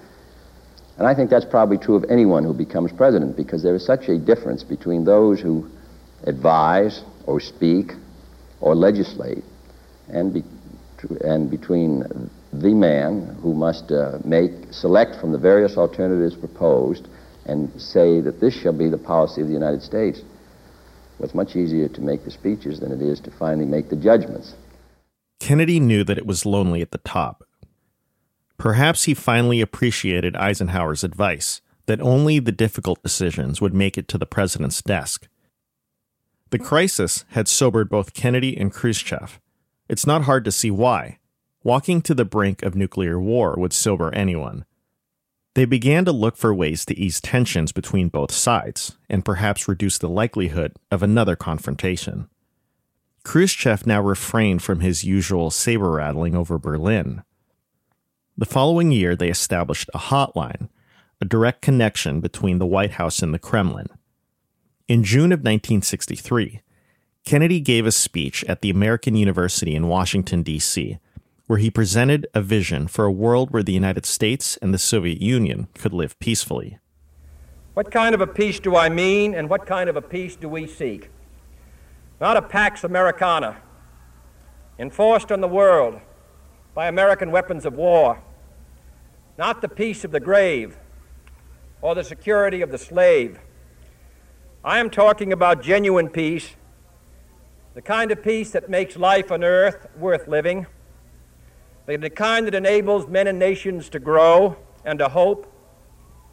[0.99, 4.09] And I think that's probably true of anyone who becomes president because there is such
[4.09, 5.71] a difference between those who
[6.25, 7.93] advise or speak
[8.61, 9.45] or legislate
[10.09, 10.43] and, be,
[11.23, 17.09] and between the man who must uh, make select from the various alternatives proposed
[17.49, 20.21] and say that this shall be the policy of the United States.
[21.19, 23.97] Well, it's much easier to make the speeches than it is to finally make the
[23.97, 24.55] judgments.
[25.41, 27.45] Kennedy knew that it was lonely at the top,
[28.59, 34.19] Perhaps he finally appreciated Eisenhower's advice that only the difficult decisions would make it to
[34.19, 35.29] the president's desk.
[36.51, 39.41] The crisis had sobered both Kennedy and Khrushchev.
[39.89, 41.19] It's not hard to see why.
[41.63, 44.65] Walking to the brink of nuclear war would sober anyone.
[45.59, 49.99] They began to look for ways to ease tensions between both sides and perhaps reduce
[49.99, 52.29] the likelihood of another confrontation.
[53.25, 57.25] Khrushchev now refrained from his usual saber rattling over Berlin
[58.37, 60.69] the following year, they established a hotline,
[61.21, 63.89] a direct connection between the White House and the Kremlin.
[64.87, 66.61] In June of 1963,
[67.25, 70.99] Kennedy gave a speech at the American University in Washington, D.C.,
[71.49, 75.21] where he presented a vision for a world where the United States and the Soviet
[75.21, 76.79] Union could live peacefully.
[77.75, 80.49] What kind of a peace do I mean, and what kind of a peace do
[80.49, 81.11] we seek?
[82.21, 83.57] Not a Pax Americana,
[84.79, 86.01] enforced on the world
[86.73, 88.23] by American weapons of war
[89.39, 90.77] not the peace of the grave
[91.81, 93.39] or the security of the slave.
[94.65, 96.57] I am talking about genuine peace,
[97.75, 100.67] the kind of peace that makes life on earth worth living,
[101.97, 105.51] the kind that enables men and nations to grow and to hope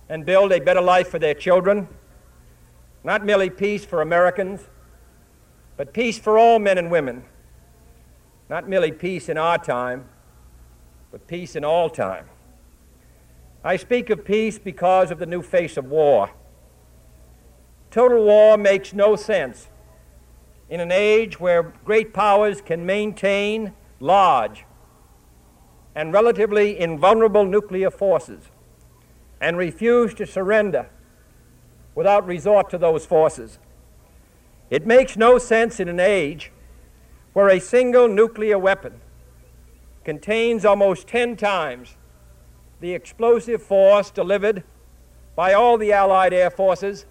[0.09, 1.87] and build a better life for their children.
[3.03, 4.67] Not merely peace for Americans,
[5.77, 7.23] but peace for all men and women.
[8.49, 10.05] Not merely peace in our time,
[11.11, 12.25] but peace in all time.
[13.63, 16.31] I speak of peace because of the new face of war.
[17.89, 19.69] Total war makes no sense
[20.69, 24.64] in an age where great powers can maintain large
[25.95, 28.43] and relatively invulnerable nuclear forces
[29.39, 30.89] and refuse to surrender
[31.95, 33.57] without resort to those forces.
[34.69, 36.51] It makes no sense in an age
[37.33, 38.99] where a single nuclear weapon
[40.03, 41.95] contains almost 10 times
[42.81, 44.63] the explosive force delivered
[45.35, 47.05] by all the Allied air forces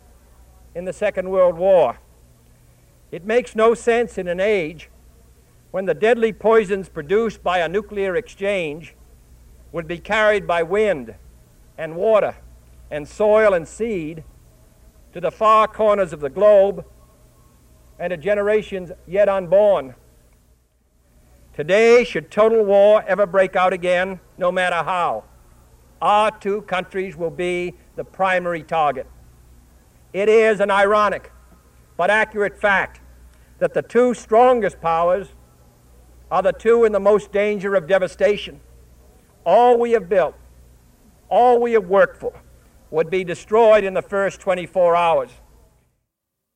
[0.75, 1.99] in the Second World War.
[3.11, 4.91] It makes no sense in an age
[5.75, 8.95] when the deadly poisons produced by a nuclear exchange
[9.73, 11.13] would be carried by wind
[11.77, 12.37] and water
[12.93, 14.23] and soil and seed
[15.13, 16.85] to the far corners of the globe
[17.99, 19.97] and to generations yet unborn.
[21.55, 25.25] Today, should total war ever break out again, no matter how,
[26.01, 29.09] our two countries will be the primary target.
[30.13, 31.33] It is an ironic
[31.97, 33.01] but accurate fact
[33.59, 35.31] that the two strongest powers
[36.35, 38.61] are the two in the most danger of devastation.
[39.47, 40.35] All we have built,
[41.29, 42.33] all we have worked for,
[42.91, 45.31] would be destroyed in the first 24 hours.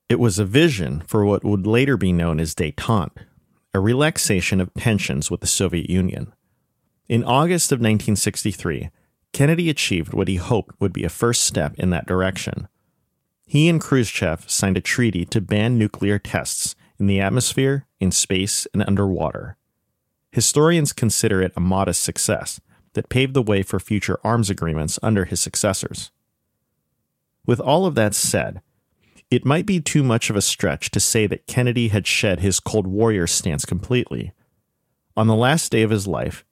[0.09, 3.24] It was a vision for what would later be known as detente,
[3.72, 6.34] a relaxation of tensions with the Soviet Union.
[7.09, 8.90] In August of 1963,
[9.32, 12.66] Kennedy achieved what he hoped would be a first step in that direction.
[13.46, 18.66] He and Khrushchev signed a treaty to ban nuclear tests in the atmosphere, in space,
[18.74, 19.56] and underwater.
[20.32, 22.60] Historians consider it a modest success
[22.94, 26.10] that paved the way for future arms agreements under his successors.
[27.46, 28.60] With all of that said,
[29.30, 32.60] it might be too much of a stretch to say that Kennedy had shed his
[32.60, 34.32] Cold Warrior stance completely.
[35.16, 36.44] On the last day of his life,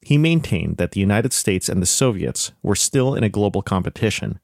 [0.00, 4.40] he maintained that the United States and the Soviets were still in a global competition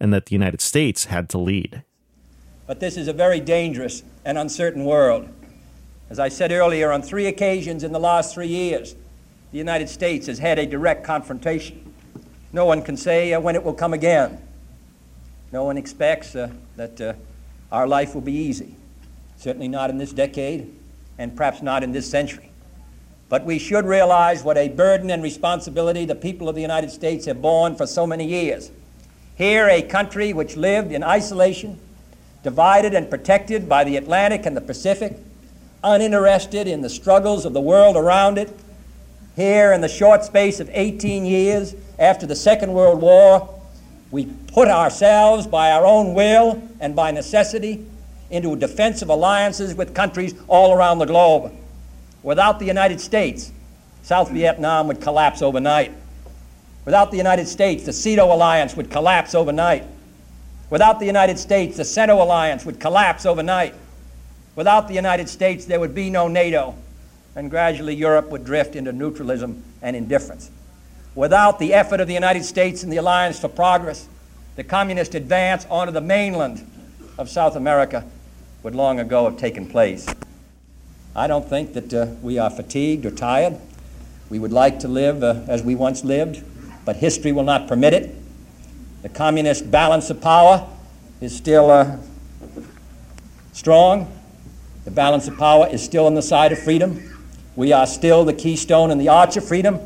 [0.00, 1.82] and that the United States had to lead.
[2.66, 5.28] But this is a very dangerous and uncertain world.
[6.10, 8.94] As I said earlier, on three occasions in the last three years,
[9.52, 11.92] the United States has had a direct confrontation.
[12.52, 14.40] No one can say uh, when it will come again.
[15.52, 17.12] No one expects uh, that uh,
[17.70, 18.74] our life will be easy.
[19.36, 20.74] Certainly not in this decade,
[21.18, 22.50] and perhaps not in this century.
[23.28, 27.26] But we should realize what a burden and responsibility the people of the United States
[27.26, 28.70] have borne for so many years.
[29.36, 31.78] Here, a country which lived in isolation,
[32.42, 35.18] divided and protected by the Atlantic and the Pacific,
[35.82, 38.54] uninterested in the struggles of the world around it.
[39.36, 43.54] Here, in the short space of 18 years after the Second World War,
[44.10, 47.86] we put ourselves by our own will and by necessity
[48.30, 51.52] into defensive alliances with countries all around the globe.
[52.22, 53.52] Without the United States,
[54.02, 55.92] South Vietnam would collapse overnight.
[56.84, 59.84] Without the United States, the SEATO alliance would collapse overnight.
[60.70, 63.74] Without the United States, the CENTO alliance would collapse overnight.
[64.58, 66.74] Without the United States, there would be no NATO,
[67.36, 70.50] and gradually Europe would drift into neutralism and indifference.
[71.14, 74.08] Without the effort of the United States and the Alliance for Progress,
[74.56, 76.68] the communist advance onto the mainland
[77.18, 78.04] of South America
[78.64, 80.12] would long ago have taken place.
[81.14, 83.58] I don't think that uh, we are fatigued or tired.
[84.28, 86.42] We would like to live uh, as we once lived,
[86.84, 88.12] but history will not permit it.
[89.02, 90.68] The communist balance of power
[91.20, 91.98] is still uh,
[93.52, 94.14] strong.
[94.88, 97.14] The balance of power is still on the side of freedom.
[97.56, 99.78] We are still the keystone and the arch of freedom,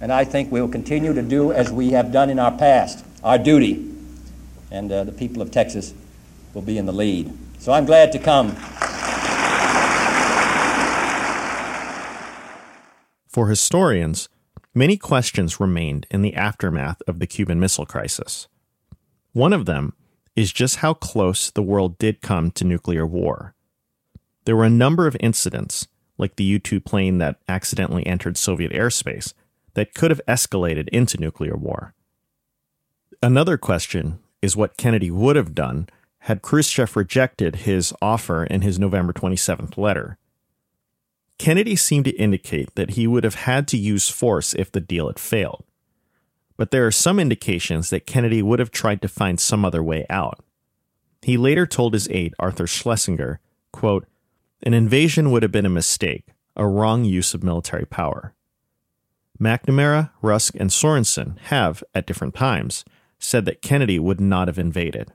[0.00, 3.04] and I think we will continue to do as we have done in our past,
[3.22, 3.94] our duty.
[4.70, 5.92] And uh, the people of Texas
[6.54, 7.36] will be in the lead.
[7.58, 8.52] So I'm glad to come.
[13.28, 14.30] For historians,
[14.74, 18.48] many questions remained in the aftermath of the Cuban Missile Crisis.
[19.34, 19.92] One of them
[20.34, 23.54] is just how close the world did come to nuclear war.
[24.50, 25.86] There were a number of incidents,
[26.18, 29.32] like the U 2 plane that accidentally entered Soviet airspace,
[29.74, 31.94] that could have escalated into nuclear war.
[33.22, 35.88] Another question is what Kennedy would have done
[36.22, 40.18] had Khrushchev rejected his offer in his November 27th letter.
[41.38, 45.06] Kennedy seemed to indicate that he would have had to use force if the deal
[45.06, 45.62] had failed.
[46.56, 50.06] But there are some indications that Kennedy would have tried to find some other way
[50.10, 50.42] out.
[51.22, 53.38] He later told his aide, Arthur Schlesinger,
[53.70, 54.08] quote,
[54.62, 58.34] An invasion would have been a mistake, a wrong use of military power.
[59.40, 62.84] McNamara, Rusk, and Sorensen have, at different times,
[63.18, 65.12] said that Kennedy would not have invaded.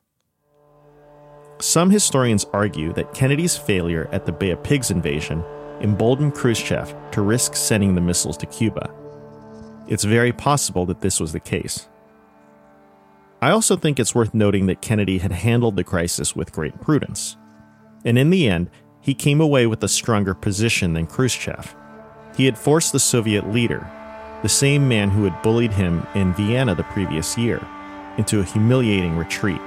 [1.60, 5.44] Some historians argue that Kennedy's failure at the Bay of Pigs invasion
[5.80, 8.92] emboldened Khrushchev to risk sending the missiles to Cuba.
[9.88, 11.88] It's very possible that this was the case.
[13.42, 17.38] I also think it's worth noting that Kennedy had handled the crisis with great prudence.
[18.04, 18.70] And in the end,
[19.06, 21.76] he came away with a stronger position than Khrushchev.
[22.36, 23.88] He had forced the Soviet leader,
[24.42, 27.64] the same man who had bullied him in Vienna the previous year,
[28.18, 29.62] into a humiliating retreat,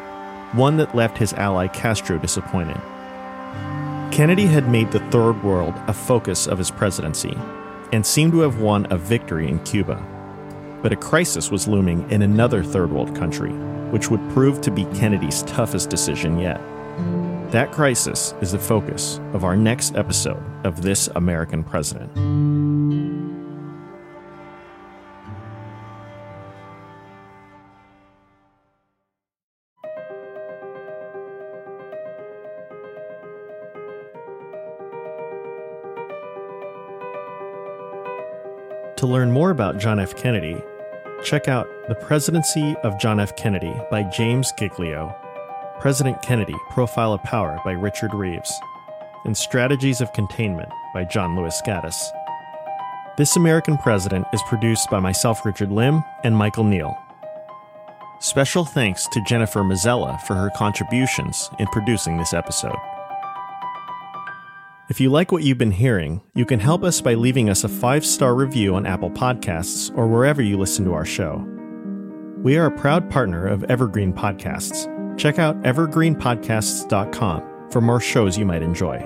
[0.54, 2.80] one that left his ally Castro disappointed.
[4.10, 7.38] Kennedy had made the Third World a focus of his presidency
[7.92, 10.04] and seemed to have won a victory in Cuba.
[10.82, 13.52] But a crisis was looming in another Third World country,
[13.92, 16.60] which would prove to be Kennedy's toughest decision yet.
[17.50, 22.14] That crisis is the focus of our next episode of This American President.
[38.98, 40.14] To learn more about John F.
[40.16, 40.60] Kennedy,
[41.24, 43.34] check out The Presidency of John F.
[43.36, 45.16] Kennedy by James Giglio,
[45.80, 48.52] President Kennedy Profile of Power by Richard Reeves,
[49.24, 51.96] and Strategies of Containment by John Lewis Gaddis.
[53.16, 56.96] This American President is produced by myself, Richard Lim, and Michael Neal.
[58.18, 62.76] Special thanks to Jennifer Mazzella for her contributions in producing this episode.
[64.90, 67.68] If you like what you've been hearing, you can help us by leaving us a
[67.68, 71.46] five star review on Apple Podcasts or wherever you listen to our show.
[72.42, 74.92] We are a proud partner of Evergreen Podcasts.
[75.18, 78.96] Check out evergreenpodcasts.com for more shows you might enjoy.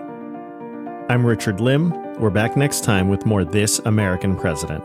[1.08, 1.90] I'm Richard Lim,
[2.20, 4.84] We're back next time with more This American President.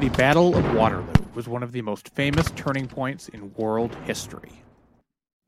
[0.00, 4.62] The Battle of Waterloo was one of the most famous turning points in world history.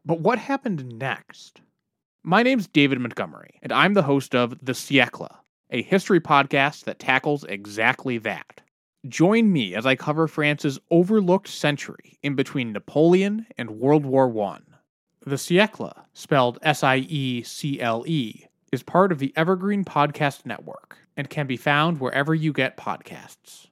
[0.04, 1.60] But what happened next?
[2.24, 5.34] My name's David Montgomery, and I'm the host of The Siècle,
[5.70, 8.60] a history podcast that tackles exactly that.
[9.06, 14.58] Join me as I cover France's overlooked century in between Napoleon and World War I.
[15.24, 20.44] The Siècle, spelled S I E C L E, is part of the Evergreen Podcast
[20.44, 23.67] Network and can be found wherever you get podcasts.